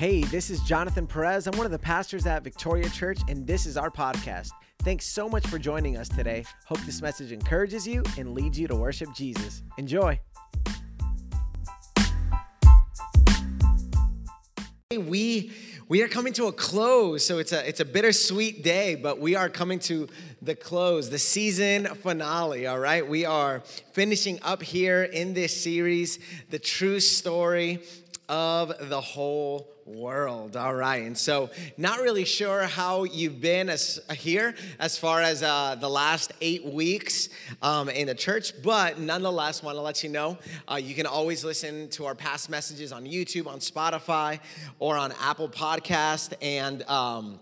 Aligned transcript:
Hey, 0.00 0.22
this 0.22 0.48
is 0.48 0.62
Jonathan 0.62 1.06
Perez. 1.06 1.46
I'm 1.46 1.58
one 1.58 1.66
of 1.66 1.72
the 1.72 1.78
pastors 1.78 2.24
at 2.24 2.42
Victoria 2.42 2.88
Church, 2.88 3.18
and 3.28 3.46
this 3.46 3.66
is 3.66 3.76
our 3.76 3.90
podcast. 3.90 4.48
Thanks 4.78 5.04
so 5.04 5.28
much 5.28 5.46
for 5.46 5.58
joining 5.58 5.98
us 5.98 6.08
today. 6.08 6.42
Hope 6.64 6.80
this 6.86 7.02
message 7.02 7.32
encourages 7.32 7.86
you 7.86 8.02
and 8.16 8.32
leads 8.32 8.58
you 8.58 8.66
to 8.68 8.74
worship 8.74 9.10
Jesus. 9.14 9.62
Enjoy. 9.76 10.18
We 14.90 15.52
we 15.86 16.02
are 16.02 16.08
coming 16.08 16.32
to 16.34 16.46
a 16.46 16.52
close, 16.52 17.26
so 17.26 17.38
it's 17.38 17.52
a 17.52 17.68
it's 17.68 17.80
a 17.80 17.84
bittersweet 17.84 18.64
day, 18.64 18.94
but 18.94 19.20
we 19.20 19.34
are 19.34 19.50
coming 19.50 19.80
to 19.80 20.08
the 20.40 20.54
close, 20.54 21.10
the 21.10 21.18
season 21.18 21.84
finale. 21.96 22.66
All 22.66 22.78
right, 22.78 23.06
we 23.06 23.26
are 23.26 23.60
finishing 23.92 24.38
up 24.40 24.62
here 24.62 25.02
in 25.02 25.34
this 25.34 25.62
series, 25.62 26.18
the 26.48 26.58
true 26.58 27.00
story 27.00 27.82
of 28.30 28.88
the 28.88 29.00
whole 29.00 29.68
world. 29.84 30.56
All 30.56 30.74
right. 30.74 31.02
And 31.02 31.18
so, 31.18 31.50
not 31.76 32.00
really 32.00 32.24
sure 32.24 32.62
how 32.62 33.02
you've 33.02 33.40
been 33.40 33.68
as 33.68 34.00
here 34.16 34.54
as 34.78 34.96
far 34.96 35.20
as 35.20 35.42
uh, 35.42 35.74
the 35.80 35.90
last 35.90 36.32
eight 36.40 36.64
weeks 36.64 37.28
um, 37.60 37.88
in 37.88 38.06
the 38.06 38.14
church, 38.14 38.52
but 38.62 39.00
nonetheless, 39.00 39.64
want 39.64 39.76
to 39.76 39.82
let 39.82 40.04
you 40.04 40.10
know 40.10 40.38
uh, 40.70 40.76
you 40.76 40.94
can 40.94 41.06
always 41.06 41.44
listen 41.44 41.88
to 41.88 42.06
our 42.06 42.14
past 42.14 42.48
messages 42.48 42.92
on 42.92 43.04
YouTube, 43.04 43.48
on 43.48 43.58
Spotify, 43.58 44.38
or 44.78 44.96
on 44.96 45.12
Apple 45.20 45.48
Podcast, 45.48 46.32
and. 46.40 46.82
Um, 46.84 47.40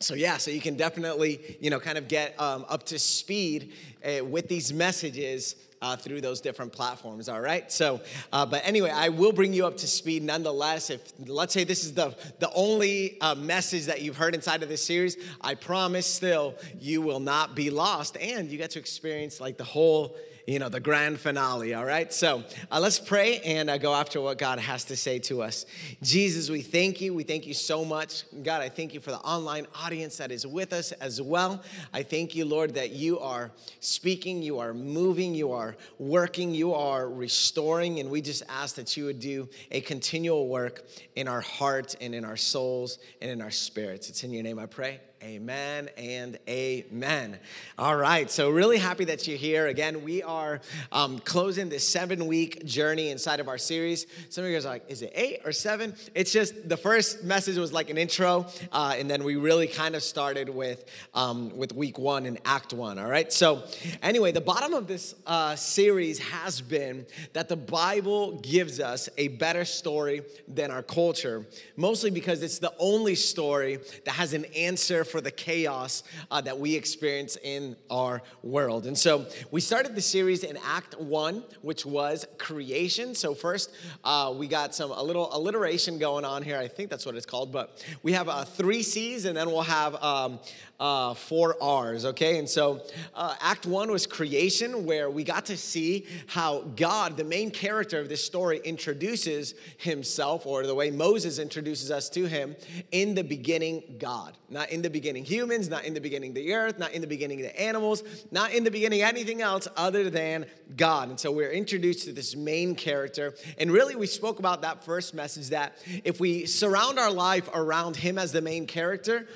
so 0.00 0.14
yeah, 0.14 0.38
so 0.38 0.50
you 0.50 0.62
can 0.62 0.76
definitely, 0.76 1.58
you 1.60 1.68
know, 1.68 1.78
kind 1.78 1.98
of 1.98 2.08
get 2.08 2.38
um, 2.40 2.64
up 2.70 2.84
to 2.86 2.98
speed 2.98 3.72
uh, 4.02 4.24
with 4.24 4.48
these 4.48 4.72
messages 4.72 5.56
uh, 5.82 5.94
through 5.94 6.22
those 6.22 6.40
different 6.40 6.72
platforms. 6.72 7.28
All 7.28 7.40
right. 7.40 7.70
So, 7.70 8.00
uh, 8.32 8.46
but 8.46 8.62
anyway, 8.64 8.90
I 8.90 9.10
will 9.10 9.32
bring 9.32 9.52
you 9.52 9.66
up 9.66 9.76
to 9.78 9.86
speed 9.86 10.22
nonetheless. 10.22 10.88
If 10.88 11.12
let's 11.26 11.52
say 11.52 11.64
this 11.64 11.84
is 11.84 11.92
the 11.92 12.16
the 12.38 12.50
only 12.54 13.20
uh, 13.20 13.34
message 13.34 13.86
that 13.86 14.00
you've 14.00 14.16
heard 14.16 14.34
inside 14.34 14.62
of 14.62 14.70
this 14.70 14.84
series, 14.84 15.18
I 15.42 15.54
promise 15.54 16.06
still 16.06 16.54
you 16.80 17.02
will 17.02 17.20
not 17.20 17.54
be 17.54 17.68
lost, 17.68 18.16
and 18.16 18.50
you 18.50 18.56
get 18.56 18.70
to 18.70 18.78
experience 18.78 19.38
like 19.38 19.58
the 19.58 19.64
whole 19.64 20.16
you 20.46 20.58
know, 20.58 20.68
the 20.68 20.80
grand 20.80 21.20
finale, 21.20 21.74
all 21.74 21.84
right? 21.84 22.12
So 22.12 22.44
uh, 22.70 22.80
let's 22.80 22.98
pray 22.98 23.40
and 23.40 23.70
uh, 23.70 23.78
go 23.78 23.94
after 23.94 24.20
what 24.20 24.38
God 24.38 24.58
has 24.58 24.84
to 24.84 24.96
say 24.96 25.18
to 25.20 25.42
us. 25.42 25.66
Jesus, 26.02 26.50
we 26.50 26.62
thank 26.62 27.00
you. 27.00 27.14
We 27.14 27.22
thank 27.22 27.46
you 27.46 27.54
so 27.54 27.84
much. 27.84 28.24
God, 28.42 28.62
I 28.62 28.68
thank 28.68 28.94
you 28.94 29.00
for 29.00 29.10
the 29.10 29.18
online 29.18 29.66
audience 29.74 30.16
that 30.18 30.30
is 30.30 30.46
with 30.46 30.72
us 30.72 30.92
as 30.92 31.20
well. 31.20 31.62
I 31.92 32.02
thank 32.02 32.34
you, 32.34 32.44
Lord, 32.44 32.74
that 32.74 32.90
you 32.90 33.18
are 33.20 33.50
speaking, 33.80 34.42
you 34.42 34.58
are 34.58 34.74
moving, 34.74 35.34
you 35.34 35.52
are 35.52 35.76
working, 35.98 36.54
you 36.54 36.74
are 36.74 37.08
restoring, 37.08 38.00
and 38.00 38.10
we 38.10 38.20
just 38.20 38.42
ask 38.48 38.76
that 38.76 38.96
you 38.96 39.04
would 39.06 39.20
do 39.20 39.48
a 39.70 39.80
continual 39.80 40.48
work 40.48 40.84
in 41.16 41.28
our 41.28 41.40
heart 41.40 41.96
and 42.00 42.14
in 42.14 42.24
our 42.24 42.36
souls 42.36 42.98
and 43.20 43.30
in 43.30 43.40
our 43.40 43.50
spirits. 43.50 44.08
It's 44.08 44.24
in 44.24 44.32
your 44.32 44.42
name 44.42 44.58
I 44.58 44.66
pray. 44.66 45.00
Amen 45.22 45.90
and 45.98 46.38
amen. 46.48 47.38
All 47.78 47.94
right, 47.94 48.30
so 48.30 48.48
really 48.48 48.78
happy 48.78 49.04
that 49.04 49.28
you're 49.28 49.36
here. 49.36 49.66
Again, 49.66 50.02
we 50.02 50.22
are 50.22 50.62
um, 50.92 51.18
closing 51.18 51.68
this 51.68 51.86
seven 51.86 52.26
week 52.26 52.64
journey 52.64 53.10
inside 53.10 53.38
of 53.38 53.46
our 53.46 53.58
series. 53.58 54.06
Some 54.30 54.44
of 54.44 54.50
you 54.50 54.56
guys 54.56 54.64
are 54.64 54.70
like, 54.70 54.84
is 54.88 55.02
it 55.02 55.12
eight 55.14 55.42
or 55.44 55.52
seven? 55.52 55.94
It's 56.14 56.32
just 56.32 56.66
the 56.66 56.76
first 56.78 57.22
message 57.22 57.58
was 57.58 57.70
like 57.70 57.90
an 57.90 57.98
intro, 57.98 58.46
uh, 58.72 58.94
and 58.96 59.10
then 59.10 59.22
we 59.22 59.36
really 59.36 59.66
kind 59.66 59.94
of 59.94 60.02
started 60.02 60.48
with, 60.48 60.86
um, 61.12 61.54
with 61.54 61.74
week 61.74 61.98
one 61.98 62.24
and 62.24 62.38
act 62.46 62.72
one. 62.72 62.98
All 62.98 63.10
right, 63.10 63.30
so 63.30 63.62
anyway, 64.02 64.32
the 64.32 64.40
bottom 64.40 64.72
of 64.72 64.86
this 64.86 65.14
uh, 65.26 65.54
series 65.54 66.18
has 66.18 66.62
been 66.62 67.04
that 67.34 67.50
the 67.50 67.56
Bible 67.56 68.38
gives 68.38 68.80
us 68.80 69.10
a 69.18 69.28
better 69.28 69.66
story 69.66 70.22
than 70.48 70.70
our 70.70 70.82
culture, 70.82 71.46
mostly 71.76 72.10
because 72.10 72.42
it's 72.42 72.58
the 72.58 72.72
only 72.78 73.14
story 73.14 73.80
that 74.06 74.12
has 74.12 74.32
an 74.32 74.46
answer 74.56 75.04
for 75.10 75.20
the 75.20 75.30
chaos 75.30 76.02
uh, 76.30 76.40
that 76.40 76.58
we 76.58 76.74
experience 76.74 77.36
in 77.42 77.76
our 77.90 78.22
world. 78.42 78.86
And 78.86 78.96
so 78.96 79.26
we 79.50 79.60
started 79.60 79.94
the 79.94 80.00
series 80.00 80.44
in 80.44 80.58
Act 80.64 80.98
One, 80.98 81.42
which 81.62 81.84
was 81.84 82.26
creation. 82.38 83.14
So 83.14 83.34
first, 83.34 83.74
uh, 84.04 84.32
we 84.36 84.46
got 84.46 84.74
some 84.74 84.90
a 84.90 85.02
little 85.02 85.28
alliteration 85.34 85.98
going 85.98 86.24
on 86.24 86.42
here. 86.42 86.56
I 86.56 86.68
think 86.68 86.90
that's 86.90 87.04
what 87.04 87.16
it's 87.16 87.26
called. 87.26 87.52
But 87.52 87.84
we 88.02 88.12
have 88.12 88.28
uh, 88.28 88.44
three 88.44 88.82
C's, 88.82 89.24
and 89.24 89.36
then 89.36 89.48
we'll 89.48 89.62
have 89.62 90.02
um, 90.02 90.38
uh, 90.78 91.14
four 91.14 91.56
R's. 91.60 92.04
Okay, 92.04 92.38
and 92.38 92.48
so 92.48 92.82
uh, 93.14 93.34
Act 93.40 93.66
One 93.66 93.90
was 93.90 94.06
creation, 94.06 94.86
where 94.86 95.10
we 95.10 95.24
got 95.24 95.46
to 95.46 95.56
see 95.56 96.06
how 96.26 96.60
God, 96.76 97.16
the 97.16 97.24
main 97.24 97.50
character 97.50 97.98
of 97.98 98.08
this 98.08 98.24
story, 98.24 98.60
introduces 98.64 99.54
himself, 99.78 100.46
or 100.46 100.66
the 100.66 100.74
way 100.74 100.90
Moses 100.90 101.38
introduces 101.38 101.90
us 101.90 102.08
to 102.10 102.26
him. 102.26 102.56
In 102.92 103.14
the 103.14 103.24
beginning, 103.24 103.82
God, 103.98 104.36
not 104.48 104.70
in 104.70 104.82
the 104.82 104.90
beginning 104.90 104.99
beginning 105.00 105.24
humans, 105.24 105.70
not 105.70 105.84
in 105.86 105.94
the 105.94 106.00
beginning 106.00 106.34
the 106.34 106.52
earth, 106.52 106.78
not 106.78 106.92
in 106.92 107.00
the 107.00 107.06
beginning 107.06 107.40
the 107.40 107.58
animals, 107.58 108.02
not 108.30 108.52
in 108.52 108.64
the 108.64 108.70
beginning 108.70 109.00
anything 109.00 109.40
else 109.40 109.66
other 109.76 110.10
than 110.10 110.44
God. 110.76 111.08
And 111.08 111.18
so 111.18 111.32
we're 111.32 111.52
introduced 111.52 112.04
to 112.04 112.12
this 112.12 112.36
main 112.36 112.74
character. 112.74 113.34
And 113.56 113.70
really, 113.70 113.96
we 113.96 114.06
spoke 114.06 114.40
about 114.40 114.60
that 114.60 114.84
first 114.84 115.14
message 115.14 115.48
that 115.48 115.72
if 116.04 116.20
we 116.20 116.44
surround 116.44 116.98
our 116.98 117.10
life 117.10 117.48
around 117.54 117.96
Him 117.96 118.18
as 118.18 118.30
the 118.32 118.42
main 118.42 118.66
character, 118.66 119.26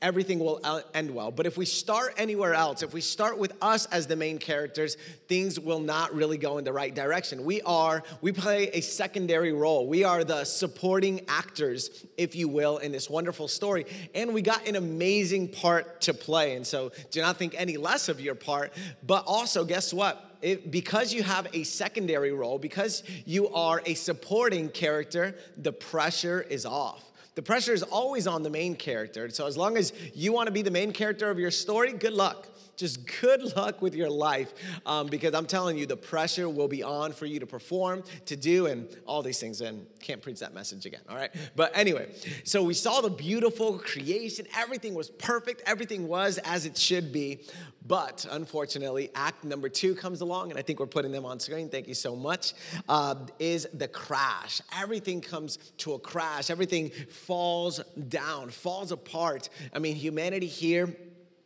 everything 0.00 0.38
will 0.38 0.60
end 0.94 1.14
well. 1.14 1.30
But 1.30 1.46
if 1.46 1.56
we 1.56 1.64
start 1.64 2.14
anywhere 2.16 2.54
else, 2.54 2.82
if 2.82 2.92
we 2.92 3.00
start 3.00 3.38
with 3.38 3.52
us 3.60 3.86
as 3.86 4.06
the 4.06 4.16
main 4.16 4.38
characters, 4.38 4.96
things 5.28 5.58
will 5.58 5.80
not 5.80 6.14
really 6.14 6.38
go 6.38 6.58
in 6.58 6.64
the 6.64 6.72
right 6.72 6.94
direction. 6.94 7.44
We 7.44 7.62
are, 7.62 8.02
we 8.20 8.32
play 8.32 8.68
a 8.68 8.80
secondary 8.80 9.52
role. 9.52 9.86
We 9.86 10.04
are 10.04 10.24
the 10.24 10.44
supporting 10.44 11.22
actors, 11.28 12.04
if 12.16 12.34
you 12.34 12.48
will, 12.48 12.78
in 12.78 12.92
this 12.92 13.10
wonderful 13.10 13.48
story. 13.48 13.86
And 14.14 14.34
we 14.34 14.42
got 14.42 14.68
an 14.68 14.76
amazing 14.76 15.48
part 15.48 16.00
to 16.02 16.14
play. 16.14 16.56
And 16.56 16.66
so 16.66 16.92
do 17.10 17.20
not 17.20 17.36
think 17.36 17.54
any 17.56 17.76
less 17.76 18.08
of 18.08 18.20
your 18.20 18.34
part. 18.34 18.72
But 19.06 19.24
also, 19.26 19.64
guess 19.64 19.92
what? 19.92 20.24
It, 20.40 20.70
because 20.70 21.12
you 21.12 21.24
have 21.24 21.48
a 21.52 21.64
secondary 21.64 22.32
role, 22.32 22.60
because 22.60 23.02
you 23.26 23.48
are 23.48 23.82
a 23.84 23.94
supporting 23.94 24.68
character, 24.68 25.34
the 25.56 25.72
pressure 25.72 26.40
is 26.42 26.64
off. 26.64 27.07
The 27.38 27.42
pressure 27.42 27.72
is 27.72 27.84
always 27.84 28.26
on 28.26 28.42
the 28.42 28.50
main 28.50 28.74
character. 28.74 29.30
So 29.30 29.46
as 29.46 29.56
long 29.56 29.76
as 29.76 29.92
you 30.12 30.32
want 30.32 30.48
to 30.48 30.52
be 30.52 30.62
the 30.62 30.72
main 30.72 30.90
character 30.90 31.30
of 31.30 31.38
your 31.38 31.52
story, 31.52 31.92
good 31.92 32.12
luck. 32.12 32.48
Just 32.78 33.20
good 33.20 33.42
luck 33.56 33.82
with 33.82 33.94
your 33.94 34.08
life 34.08 34.54
um, 34.86 35.08
because 35.08 35.34
I'm 35.34 35.46
telling 35.46 35.76
you, 35.76 35.84
the 35.84 35.96
pressure 35.96 36.48
will 36.48 36.68
be 36.68 36.82
on 36.82 37.12
for 37.12 37.26
you 37.26 37.40
to 37.40 37.46
perform, 37.46 38.04
to 38.26 38.36
do, 38.36 38.66
and 38.66 38.88
all 39.04 39.22
these 39.22 39.40
things. 39.40 39.60
And 39.60 39.86
can't 40.00 40.22
preach 40.22 40.40
that 40.40 40.54
message 40.54 40.86
again, 40.86 41.00
all 41.08 41.16
right? 41.16 41.30
But 41.56 41.76
anyway, 41.76 42.08
so 42.44 42.62
we 42.62 42.74
saw 42.74 43.00
the 43.00 43.10
beautiful 43.10 43.78
creation. 43.78 44.46
Everything 44.56 44.94
was 44.94 45.10
perfect, 45.10 45.62
everything 45.66 46.06
was 46.06 46.38
as 46.38 46.64
it 46.64 46.78
should 46.78 47.12
be. 47.12 47.40
But 47.84 48.26
unfortunately, 48.30 49.10
act 49.14 49.44
number 49.44 49.68
two 49.68 49.94
comes 49.94 50.20
along, 50.20 50.50
and 50.50 50.58
I 50.58 50.62
think 50.62 50.78
we're 50.78 50.86
putting 50.86 51.10
them 51.10 51.24
on 51.24 51.40
screen. 51.40 51.68
Thank 51.70 51.88
you 51.88 51.94
so 51.94 52.14
much. 52.14 52.52
Uh, 52.88 53.14
is 53.38 53.66
the 53.74 53.88
crash. 53.88 54.60
Everything 54.78 55.20
comes 55.20 55.56
to 55.78 55.94
a 55.94 55.98
crash, 55.98 56.50
everything 56.50 56.90
falls 57.10 57.80
down, 58.08 58.50
falls 58.50 58.92
apart. 58.92 59.48
I 59.74 59.80
mean, 59.80 59.96
humanity 59.96 60.46
here 60.46 60.94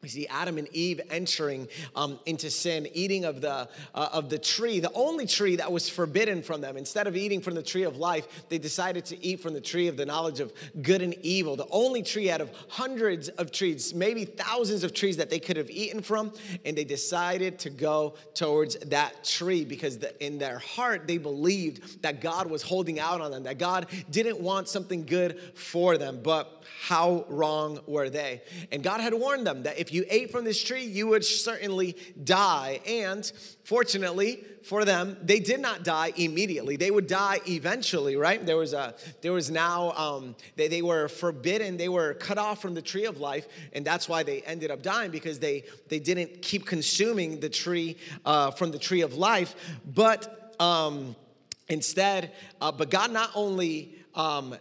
we 0.02 0.08
see 0.08 0.26
Adam 0.26 0.58
and 0.58 0.66
Eve 0.74 1.00
entering 1.10 1.68
um, 1.94 2.18
into 2.26 2.50
sin, 2.50 2.88
eating 2.92 3.24
of 3.24 3.40
the, 3.40 3.68
uh, 3.94 4.08
of 4.12 4.30
the 4.30 4.38
tree, 4.38 4.80
the 4.80 4.92
only 4.94 5.26
tree 5.26 5.54
that 5.54 5.70
was 5.70 5.88
forbidden 5.88 6.42
from 6.42 6.60
them. 6.60 6.76
Instead 6.76 7.06
of 7.06 7.16
eating 7.16 7.40
from 7.40 7.54
the 7.54 7.62
tree 7.62 7.84
of 7.84 7.96
life, 7.96 8.26
they 8.48 8.58
decided 8.58 9.04
to 9.04 9.24
eat 9.24 9.38
from 9.38 9.54
the 9.54 9.60
tree 9.60 9.86
of 9.86 9.96
the 9.96 10.04
knowledge 10.04 10.40
of 10.40 10.52
good 10.82 11.02
and 11.02 11.14
evil, 11.22 11.54
the 11.54 11.68
only 11.70 12.02
tree 12.02 12.32
out 12.32 12.40
of 12.40 12.50
hundreds 12.68 13.28
of 13.28 13.52
trees, 13.52 13.94
maybe 13.94 14.24
thousands 14.24 14.82
of 14.82 14.92
trees 14.92 15.16
that 15.18 15.30
they 15.30 15.38
could 15.38 15.56
have 15.56 15.70
eaten 15.70 16.02
from. 16.02 16.32
And 16.64 16.76
they 16.76 16.82
decided 16.82 17.60
to 17.60 17.70
go 17.70 18.14
towards 18.34 18.74
that 18.78 19.22
tree 19.22 19.64
because 19.64 19.98
the, 19.98 20.24
in 20.24 20.36
their 20.36 20.58
heart, 20.58 21.06
they 21.06 21.18
believed 21.18 22.02
that 22.02 22.20
God 22.20 22.50
was 22.50 22.62
holding 22.62 22.98
out 22.98 23.20
on 23.20 23.30
them, 23.30 23.44
that 23.44 23.58
God 23.58 23.86
didn't 24.10 24.40
want 24.40 24.66
something 24.66 25.06
good 25.06 25.38
for 25.54 25.96
them. 25.96 26.18
But 26.24 26.64
how 26.80 27.24
wrong 27.28 27.78
were 27.86 28.10
they? 28.10 28.42
And 28.72 28.82
God 28.82 29.00
had 29.00 29.14
warned 29.14 29.46
them 29.46 29.62
that 29.62 29.78
if 29.78 29.91
you 29.92 30.04
ate 30.08 30.30
from 30.30 30.44
this 30.44 30.62
tree, 30.62 30.84
you 30.84 31.08
would 31.08 31.24
certainly 31.24 31.96
die. 32.22 32.80
And 32.86 33.30
fortunately 33.64 34.44
for 34.62 34.84
them, 34.84 35.16
they 35.22 35.40
did 35.40 35.60
not 35.60 35.82
die 35.82 36.12
immediately. 36.16 36.76
They 36.76 36.90
would 36.90 37.06
die 37.06 37.40
eventually, 37.48 38.16
right? 38.16 38.44
There 38.44 38.56
was 38.56 38.72
a 38.72 38.94
there 39.20 39.32
was 39.32 39.50
now 39.50 39.92
um, 39.92 40.36
they, 40.56 40.68
they 40.68 40.82
were 40.82 41.08
forbidden, 41.08 41.76
they 41.76 41.88
were 41.88 42.14
cut 42.14 42.38
off 42.38 42.62
from 42.62 42.74
the 42.74 42.82
tree 42.82 43.06
of 43.06 43.18
life, 43.18 43.46
and 43.72 43.84
that's 43.84 44.08
why 44.08 44.22
they 44.22 44.42
ended 44.42 44.70
up 44.70 44.82
dying 44.82 45.10
because 45.10 45.38
they 45.38 45.64
they 45.88 45.98
didn't 45.98 46.42
keep 46.42 46.66
consuming 46.66 47.40
the 47.40 47.48
tree 47.48 47.96
uh, 48.24 48.50
from 48.52 48.70
the 48.70 48.78
tree 48.78 49.00
of 49.00 49.14
life, 49.14 49.54
but 49.84 50.54
um, 50.60 51.16
instead, 51.68 52.32
uh, 52.60 52.70
but 52.70 52.90
God 52.90 53.10
not 53.10 53.30
only 53.34 53.96
um, 54.14 54.54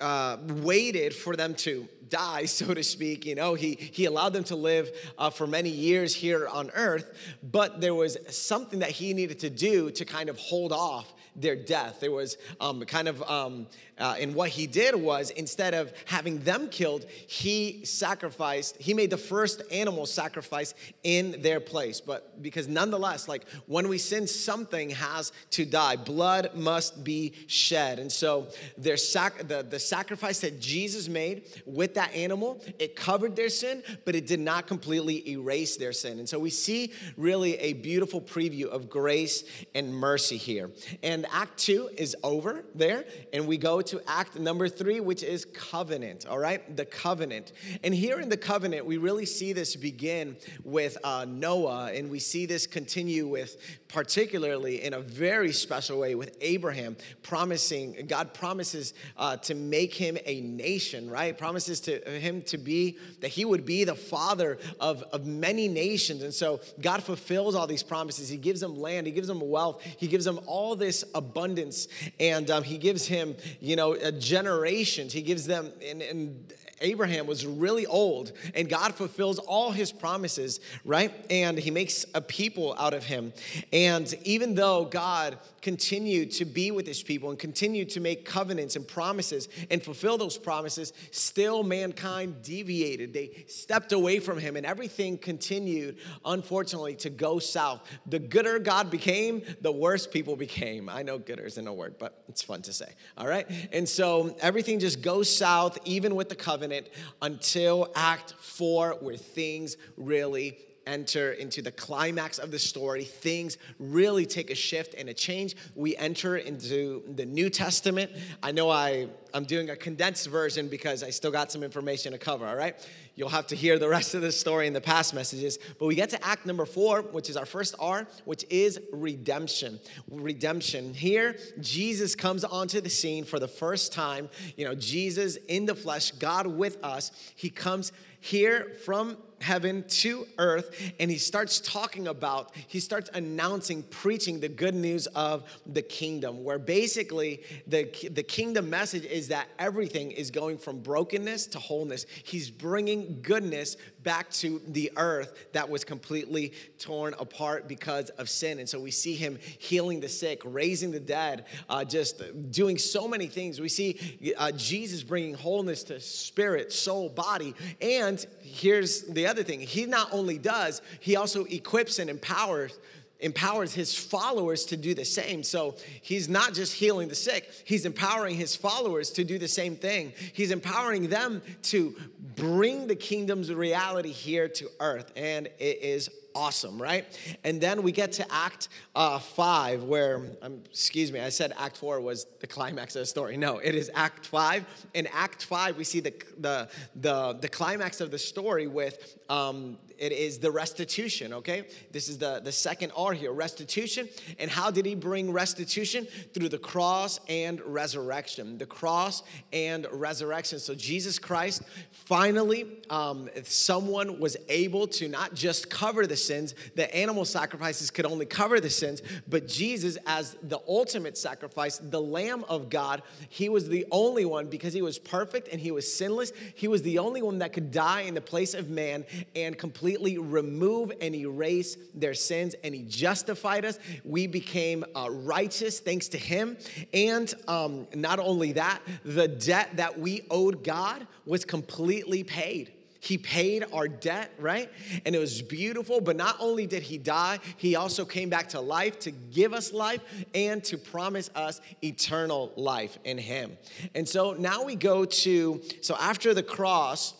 uh, 0.00 0.36
waited 0.46 1.14
for 1.14 1.36
them 1.36 1.54
to 1.54 1.88
die, 2.08 2.44
so 2.46 2.74
to 2.74 2.82
speak. 2.82 3.26
You 3.26 3.34
know, 3.34 3.54
he, 3.54 3.74
he 3.74 4.04
allowed 4.04 4.32
them 4.32 4.44
to 4.44 4.56
live 4.56 4.90
uh, 5.18 5.30
for 5.30 5.46
many 5.46 5.70
years 5.70 6.14
here 6.14 6.48
on 6.48 6.70
earth, 6.74 7.16
but 7.42 7.80
there 7.80 7.94
was 7.94 8.16
something 8.28 8.80
that 8.80 8.90
he 8.90 9.14
needed 9.14 9.38
to 9.40 9.50
do 9.50 9.90
to 9.92 10.04
kind 10.04 10.28
of 10.28 10.38
hold 10.38 10.72
off 10.72 11.12
their 11.34 11.56
death. 11.56 12.00
There 12.00 12.10
was 12.10 12.38
um, 12.60 12.82
kind 12.84 13.08
of, 13.08 13.22
um, 13.22 13.66
uh, 13.98 14.16
and 14.18 14.34
what 14.34 14.50
he 14.50 14.66
did 14.66 14.94
was 14.94 15.30
instead 15.30 15.74
of 15.74 15.92
having 16.04 16.40
them 16.40 16.68
killed, 16.68 17.06
he 17.26 17.84
sacrificed, 17.84 18.76
he 18.78 18.94
made 18.94 19.10
the 19.10 19.16
first 19.16 19.62
animal 19.70 20.06
sacrifice 20.06 20.74
in 21.02 21.40
their 21.42 21.60
place. 21.60 22.00
But 22.00 22.42
because 22.42 22.68
nonetheless, 22.68 23.28
like 23.28 23.46
when 23.66 23.88
we 23.88 23.98
sin, 23.98 24.26
something 24.26 24.90
has 24.90 25.32
to 25.50 25.64
die. 25.64 25.96
Blood 25.96 26.50
must 26.54 27.04
be 27.04 27.32
shed. 27.46 27.98
And 27.98 28.10
so 28.10 28.48
their 28.76 28.96
sac- 28.96 29.48
the, 29.48 29.62
the 29.62 29.78
sacrifice 29.78 30.40
that 30.40 30.60
Jesus 30.60 31.08
made 31.08 31.44
with 31.64 31.94
that 31.94 32.14
animal, 32.14 32.62
it 32.78 32.96
covered 32.96 33.36
their 33.36 33.48
sin, 33.48 33.82
but 34.04 34.14
it 34.14 34.26
did 34.26 34.40
not 34.40 34.66
completely 34.66 35.28
erase 35.30 35.76
their 35.76 35.92
sin. 35.92 36.18
And 36.18 36.28
so 36.28 36.38
we 36.38 36.50
see 36.50 36.92
really 37.16 37.56
a 37.58 37.72
beautiful 37.72 38.20
preview 38.20 38.66
of 38.66 38.90
grace 38.90 39.44
and 39.74 39.94
mercy 39.94 40.36
here. 40.36 40.70
And 41.02 41.26
Act 41.30 41.58
Two 41.58 41.88
is 41.96 42.16
over 42.22 42.64
there, 42.74 43.04
and 43.32 43.46
we 43.46 43.56
go 43.56 43.80
to 43.88 44.00
Act 44.06 44.38
number 44.38 44.68
three, 44.68 45.00
which 45.00 45.22
is 45.22 45.44
covenant, 45.44 46.26
all 46.26 46.38
right? 46.38 46.76
The 46.76 46.84
covenant. 46.84 47.52
And 47.82 47.94
here 47.94 48.20
in 48.20 48.28
the 48.28 48.36
covenant, 48.36 48.86
we 48.86 48.96
really 48.96 49.26
see 49.26 49.52
this 49.52 49.76
begin 49.76 50.36
with 50.64 50.96
uh, 51.04 51.26
Noah, 51.28 51.92
and 51.92 52.10
we 52.10 52.18
see 52.18 52.46
this 52.46 52.66
continue 52.66 53.26
with, 53.26 53.56
particularly 53.88 54.82
in 54.82 54.94
a 54.94 55.00
very 55.00 55.52
special 55.52 55.98
way, 55.98 56.14
with 56.14 56.36
Abraham 56.40 56.96
promising, 57.22 58.06
God 58.06 58.34
promises 58.34 58.94
uh, 59.16 59.36
to 59.38 59.54
make 59.54 59.94
him 59.94 60.16
a 60.24 60.40
nation, 60.40 61.10
right? 61.10 61.36
Promises 61.36 61.80
to 61.80 61.98
him 62.10 62.42
to 62.42 62.58
be, 62.58 62.98
that 63.20 63.28
he 63.28 63.44
would 63.44 63.64
be 63.64 63.84
the 63.84 63.94
father 63.94 64.58
of, 64.80 65.02
of 65.12 65.26
many 65.26 65.68
nations. 65.68 66.22
And 66.22 66.34
so 66.34 66.60
God 66.80 67.02
fulfills 67.02 67.54
all 67.54 67.66
these 67.66 67.82
promises. 67.82 68.28
He 68.28 68.36
gives 68.36 68.60
them 68.60 68.76
land, 68.76 69.06
He 69.06 69.12
gives 69.12 69.28
them 69.28 69.40
wealth, 69.40 69.82
He 69.82 70.06
gives 70.06 70.24
them 70.24 70.40
all 70.46 70.76
this 70.76 71.04
abundance, 71.14 71.88
and 72.18 72.50
um, 72.50 72.62
He 72.62 72.78
gives 72.78 73.06
him, 73.06 73.36
you 73.60 73.75
know, 73.76 73.94
uh, 73.94 74.10
generations. 74.10 75.12
He 75.12 75.22
gives 75.22 75.46
them, 75.46 75.72
and, 75.88 76.02
and 76.02 76.52
Abraham 76.80 77.26
was 77.26 77.46
really 77.46 77.86
old, 77.86 78.32
and 78.54 78.68
God 78.68 78.94
fulfills 78.94 79.38
all 79.38 79.70
his 79.70 79.92
promises, 79.92 80.60
right? 80.84 81.12
And 81.30 81.56
he 81.58 81.70
makes 81.70 82.04
a 82.14 82.20
people 82.20 82.74
out 82.78 82.92
of 82.92 83.04
him. 83.04 83.32
And 83.72 84.12
even 84.24 84.54
though 84.54 84.84
God 84.84 85.38
continued 85.66 86.30
to 86.30 86.44
be 86.44 86.70
with 86.70 86.86
his 86.86 87.02
people 87.02 87.28
and 87.28 87.40
continued 87.40 87.90
to 87.90 87.98
make 87.98 88.24
covenants 88.24 88.76
and 88.76 88.86
promises 88.86 89.48
and 89.68 89.82
fulfill 89.82 90.16
those 90.16 90.38
promises, 90.38 90.92
still 91.10 91.64
mankind 91.64 92.40
deviated. 92.40 93.12
They 93.12 93.44
stepped 93.48 93.90
away 93.90 94.20
from 94.20 94.38
him, 94.38 94.54
and 94.54 94.64
everything 94.64 95.18
continued, 95.18 95.98
unfortunately, 96.24 96.94
to 96.94 97.10
go 97.10 97.40
south. 97.40 97.80
The 98.06 98.20
gooder 98.20 98.60
God 98.60 98.92
became, 98.92 99.42
the 99.60 99.72
worse 99.72 100.06
people 100.06 100.36
became. 100.36 100.88
I 100.88 101.02
know 101.02 101.18
gooder 101.18 101.46
isn't 101.46 101.66
a 101.66 101.74
word, 101.74 101.96
but 101.98 102.22
it's 102.28 102.42
fun 102.42 102.62
to 102.62 102.72
say, 102.72 102.92
all 103.18 103.26
right? 103.26 103.50
And 103.72 103.88
so 103.88 104.36
everything 104.40 104.78
just 104.78 105.02
goes 105.02 105.28
south, 105.28 105.78
even 105.84 106.14
with 106.14 106.28
the 106.28 106.36
covenant, 106.36 106.90
until 107.20 107.90
Act 107.96 108.34
4, 108.38 108.98
where 109.00 109.16
things 109.16 109.76
really 109.96 110.58
enter 110.86 111.32
into 111.32 111.62
the 111.62 111.72
climax 111.72 112.38
of 112.38 112.50
the 112.50 112.58
story, 112.58 113.04
things 113.04 113.58
really 113.78 114.26
take 114.26 114.50
a 114.50 114.54
shift 114.54 114.94
and 114.94 115.08
a 115.08 115.14
change. 115.14 115.56
We 115.74 115.96
enter 115.96 116.36
into 116.36 117.02
the 117.14 117.26
New 117.26 117.50
Testament. 117.50 118.10
I 118.42 118.52
know 118.52 118.70
I, 118.70 119.08
I'm 119.34 119.44
doing 119.44 119.70
a 119.70 119.76
condensed 119.76 120.28
version 120.28 120.68
because 120.68 121.02
I 121.02 121.10
still 121.10 121.30
got 121.30 121.50
some 121.50 121.62
information 121.62 122.12
to 122.12 122.18
cover, 122.18 122.46
all 122.46 122.56
right? 122.56 122.76
You'll 123.16 123.30
have 123.30 123.46
to 123.48 123.56
hear 123.56 123.78
the 123.78 123.88
rest 123.88 124.14
of 124.14 124.20
the 124.20 124.30
story 124.30 124.66
in 124.66 124.74
the 124.74 124.80
past 124.80 125.14
messages. 125.14 125.58
But 125.78 125.86
we 125.86 125.94
get 125.94 126.10
to 126.10 126.24
act 126.24 126.44
number 126.44 126.66
four, 126.66 127.00
which 127.00 127.30
is 127.30 127.36
our 127.36 127.46
first 127.46 127.74
R, 127.78 128.06
which 128.26 128.44
is 128.50 128.78
redemption. 128.92 129.80
Redemption. 130.10 130.92
Here, 130.92 131.36
Jesus 131.60 132.14
comes 132.14 132.44
onto 132.44 132.80
the 132.82 132.90
scene 132.90 133.24
for 133.24 133.38
the 133.38 133.48
first 133.48 133.92
time. 133.92 134.28
You 134.56 134.66
know, 134.66 134.74
Jesus 134.74 135.36
in 135.48 135.64
the 135.64 135.74
flesh, 135.74 136.10
God 136.12 136.46
with 136.46 136.82
us. 136.84 137.10
He 137.34 137.48
comes 137.48 137.90
here 138.26 138.72
from 138.84 139.16
heaven 139.40 139.84
to 139.86 140.26
earth 140.38 140.92
and 140.98 141.10
he 141.10 141.18
starts 141.18 141.60
talking 141.60 142.08
about 142.08 142.52
he 142.66 142.80
starts 142.80 143.10
announcing 143.12 143.82
preaching 143.84 144.40
the 144.40 144.48
good 144.48 144.74
news 144.74 145.06
of 145.08 145.44
the 145.66 145.82
kingdom 145.82 146.42
where 146.42 146.58
basically 146.58 147.42
the, 147.66 147.84
the 148.12 148.22
kingdom 148.22 148.70
message 148.70 149.04
is 149.04 149.28
that 149.28 149.46
everything 149.58 150.10
is 150.10 150.30
going 150.30 150.56
from 150.56 150.80
brokenness 150.80 151.46
to 151.46 151.58
wholeness. 151.58 152.06
He's 152.24 152.50
bringing 152.50 153.20
goodness 153.20 153.76
back 154.06 154.30
to 154.30 154.62
the 154.68 154.92
earth 154.96 155.48
that 155.52 155.68
was 155.68 155.82
completely 155.82 156.52
torn 156.78 157.12
apart 157.18 157.66
because 157.66 158.08
of 158.10 158.30
sin. 158.30 158.60
And 158.60 158.68
so 158.68 158.78
we 158.78 158.92
see 158.92 159.16
him 159.16 159.36
healing 159.58 159.98
the 159.98 160.08
sick 160.08 160.40
raising 160.44 160.92
the 160.92 161.00
dead 161.00 161.44
uh, 161.68 161.84
just 161.84 162.22
doing 162.52 162.78
so 162.78 163.08
many 163.08 163.26
things. 163.26 163.60
We 163.60 163.68
see 163.68 163.98
uh, 164.38 164.52
jesus 164.52 165.02
bringing 165.02 165.34
wholeness 165.34 165.82
to 165.84 165.98
spirit 165.98 166.72
soul 166.72 167.08
body. 167.08 167.52
And 167.80 168.24
here's 168.42 169.02
the 169.02 169.26
other 169.26 169.42
thing. 169.42 169.58
He 169.58 169.86
not 169.86 170.12
only 170.12 170.38
does, 170.38 170.82
he 171.00 171.16
also 171.16 171.44
equips 171.46 171.98
and 171.98 172.08
empowers 172.08 172.78
empowers 173.20 173.74
his 173.74 173.96
followers 173.96 174.64
to 174.66 174.76
do 174.76 174.94
the 174.94 175.04
same. 175.04 175.42
So 175.42 175.76
he's 176.02 176.28
not 176.28 176.54
just 176.54 176.74
healing 176.74 177.08
the 177.08 177.14
sick, 177.14 177.50
he's 177.64 177.86
empowering 177.86 178.36
his 178.36 178.54
followers 178.54 179.10
to 179.12 179.24
do 179.24 179.38
the 179.38 179.48
same 179.48 179.76
thing. 179.76 180.12
He's 180.32 180.50
empowering 180.50 181.08
them 181.08 181.42
to 181.64 181.96
bring 182.36 182.86
the 182.86 182.96
kingdom's 182.96 183.52
reality 183.52 184.10
here 184.10 184.48
to 184.48 184.68
earth. 184.80 185.12
And 185.16 185.46
it 185.58 185.82
is 185.82 186.10
awesome, 186.36 186.80
right? 186.80 187.06
And 187.44 187.60
then 187.60 187.82
we 187.82 187.92
get 187.92 188.12
to 188.12 188.32
Act 188.32 188.68
uh, 188.94 189.18
5, 189.18 189.84
where, 189.84 190.22
um, 190.42 190.60
excuse 190.66 191.10
me, 191.10 191.18
I 191.18 191.30
said 191.30 191.52
Act 191.58 191.78
4 191.78 192.00
was 192.00 192.26
the 192.40 192.46
climax 192.46 192.94
of 192.94 193.00
the 193.00 193.06
story. 193.06 193.38
No, 193.38 193.58
it 193.58 193.74
is 193.74 193.90
Act 193.94 194.26
5. 194.26 194.88
In 194.92 195.08
Act 195.12 195.44
5, 195.44 195.78
we 195.78 195.84
see 195.84 196.00
the, 196.00 196.12
the, 196.38 196.68
the, 196.94 197.38
the 197.40 197.48
climax 197.48 198.02
of 198.02 198.10
the 198.10 198.18
story 198.18 198.66
with 198.66 199.18
um, 199.30 199.78
it 199.98 200.12
is 200.12 200.38
the 200.38 200.50
restitution, 200.50 201.32
okay? 201.32 201.64
This 201.90 202.08
is 202.08 202.18
the, 202.18 202.40
the 202.42 202.52
second 202.52 202.92
R 202.96 203.12
here 203.12 203.32
restitution. 203.32 204.08
And 204.38 204.50
how 204.50 204.70
did 204.70 204.86
he 204.86 204.94
bring 204.94 205.32
restitution? 205.32 206.06
Through 206.34 206.50
the 206.50 206.58
cross 206.58 207.20
and 207.28 207.60
resurrection. 207.60 208.58
The 208.58 208.66
cross 208.66 209.22
and 209.52 209.86
resurrection. 209.90 210.58
So, 210.58 210.74
Jesus 210.74 211.18
Christ, 211.18 211.62
finally, 211.90 212.66
um, 212.90 213.28
someone 213.44 214.20
was 214.20 214.36
able 214.48 214.86
to 214.88 215.08
not 215.08 215.34
just 215.34 215.70
cover 215.70 216.06
the 216.06 216.16
sins, 216.16 216.54
the 216.74 216.94
animal 216.94 217.24
sacrifices 217.24 217.90
could 217.90 218.06
only 218.06 218.26
cover 218.26 218.60
the 218.60 218.70
sins, 218.70 219.02
but 219.28 219.48
Jesus, 219.48 219.98
as 220.06 220.36
the 220.42 220.60
ultimate 220.68 221.16
sacrifice, 221.16 221.78
the 221.78 222.00
Lamb 222.00 222.44
of 222.48 222.70
God, 222.70 223.02
he 223.28 223.48
was 223.48 223.68
the 223.68 223.86
only 223.90 224.24
one 224.24 224.46
because 224.48 224.72
he 224.72 224.82
was 224.82 224.98
perfect 224.98 225.48
and 225.48 225.60
he 225.60 225.70
was 225.70 225.92
sinless. 225.92 226.32
He 226.54 226.68
was 226.68 226.82
the 226.82 226.98
only 226.98 227.22
one 227.22 227.38
that 227.38 227.52
could 227.52 227.70
die 227.70 228.02
in 228.02 228.14
the 228.14 228.20
place 228.20 228.54
of 228.54 228.68
man 228.68 229.04
and 229.34 229.56
completely 229.86 230.18
remove 230.18 230.90
and 231.00 231.14
erase 231.14 231.76
their 231.94 232.12
sins. 232.12 232.56
And 232.64 232.74
he 232.74 232.82
justified 232.82 233.64
us. 233.64 233.78
We 234.04 234.26
became 234.26 234.84
uh, 234.96 235.08
righteous 235.10 235.78
thanks 235.78 236.08
to 236.08 236.18
him. 236.18 236.56
And 236.92 237.32
um, 237.46 237.86
not 237.94 238.18
only 238.18 238.52
that, 238.54 238.80
the 239.04 239.28
debt 239.28 239.76
that 239.76 239.96
we 239.96 240.22
owed 240.28 240.64
God 240.64 241.06
was 241.24 241.44
completely 241.44 242.24
paid. 242.24 242.72
He 242.98 243.16
paid 243.16 243.64
our 243.72 243.86
debt, 243.86 244.32
right? 244.40 244.68
And 245.04 245.14
it 245.14 245.20
was 245.20 245.40
beautiful. 245.40 246.00
But 246.00 246.16
not 246.16 246.34
only 246.40 246.66
did 246.66 246.82
he 246.82 246.98
die, 246.98 247.38
he 247.56 247.76
also 247.76 248.04
came 248.04 248.28
back 248.28 248.48
to 248.48 248.60
life 248.60 248.98
to 249.00 249.12
give 249.12 249.52
us 249.52 249.72
life 249.72 250.00
and 250.34 250.64
to 250.64 250.76
promise 250.76 251.30
us 251.36 251.60
eternal 251.80 252.52
life 252.56 252.98
in 253.04 253.18
him. 253.18 253.56
And 253.94 254.08
so 254.08 254.32
now 254.32 254.64
we 254.64 254.74
go 254.74 255.04
to, 255.04 255.62
so 255.80 255.94
after 256.00 256.34
the 256.34 256.42
cross, 256.42 257.14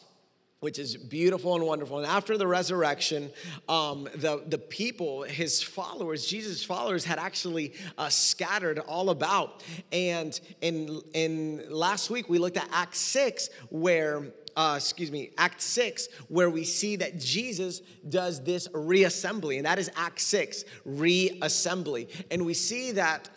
which 0.66 0.80
is 0.80 0.96
beautiful 0.96 1.54
and 1.54 1.64
wonderful. 1.64 1.98
And 1.98 2.06
after 2.08 2.36
the 2.36 2.48
resurrection, 2.48 3.30
um, 3.68 4.08
the, 4.16 4.42
the 4.48 4.58
people, 4.58 5.22
his 5.22 5.62
followers, 5.62 6.26
Jesus' 6.26 6.64
followers, 6.64 7.04
had 7.04 7.20
actually 7.20 7.72
uh, 7.96 8.08
scattered 8.08 8.80
all 8.80 9.10
about. 9.10 9.62
And 9.92 10.40
in, 10.62 11.02
in 11.14 11.66
last 11.70 12.10
week, 12.10 12.28
we 12.28 12.40
looked 12.40 12.56
at 12.56 12.68
Acts 12.72 12.98
6, 12.98 13.48
where 13.70 14.32
uh, 14.56 14.74
excuse 14.76 15.12
me, 15.12 15.30
Act 15.38 15.62
6, 15.62 16.08
where 16.26 16.50
we 16.50 16.64
see 16.64 16.96
that 16.96 17.20
Jesus 17.20 17.80
does 18.08 18.42
this 18.42 18.66
reassembly, 18.68 19.58
and 19.58 19.66
that 19.66 19.78
is 19.78 19.88
Act 19.94 20.20
6, 20.20 20.64
reassembly. 20.84 22.08
And 22.32 22.44
we 22.44 22.54
see 22.54 22.90
that, 22.90 23.28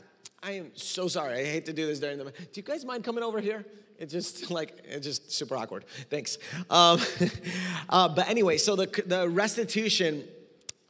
I 0.42 0.54
am 0.54 0.72
so 0.74 1.08
sorry, 1.08 1.42
I 1.42 1.46
hate 1.46 1.68
to 1.68 1.74
do 1.74 1.86
this 1.86 2.00
during 2.00 2.18
the, 2.18 2.24
do 2.24 2.32
you 2.56 2.64
guys 2.64 2.84
mind 2.86 3.04
coming 3.04 3.24
over 3.24 3.40
here? 3.40 3.68
It's 4.00 4.14
just 4.14 4.50
like 4.58 4.84
it's 4.86 5.06
just 5.06 5.32
super 5.32 5.56
awkward. 5.56 5.86
Thanks. 6.10 6.38
Um, 6.70 7.00
uh, 7.90 8.10
but 8.10 8.28
anyway, 8.28 8.58
so 8.58 8.76
the 8.76 8.88
the 9.06 9.30
restitution. 9.30 10.28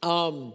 Um, 0.02 0.54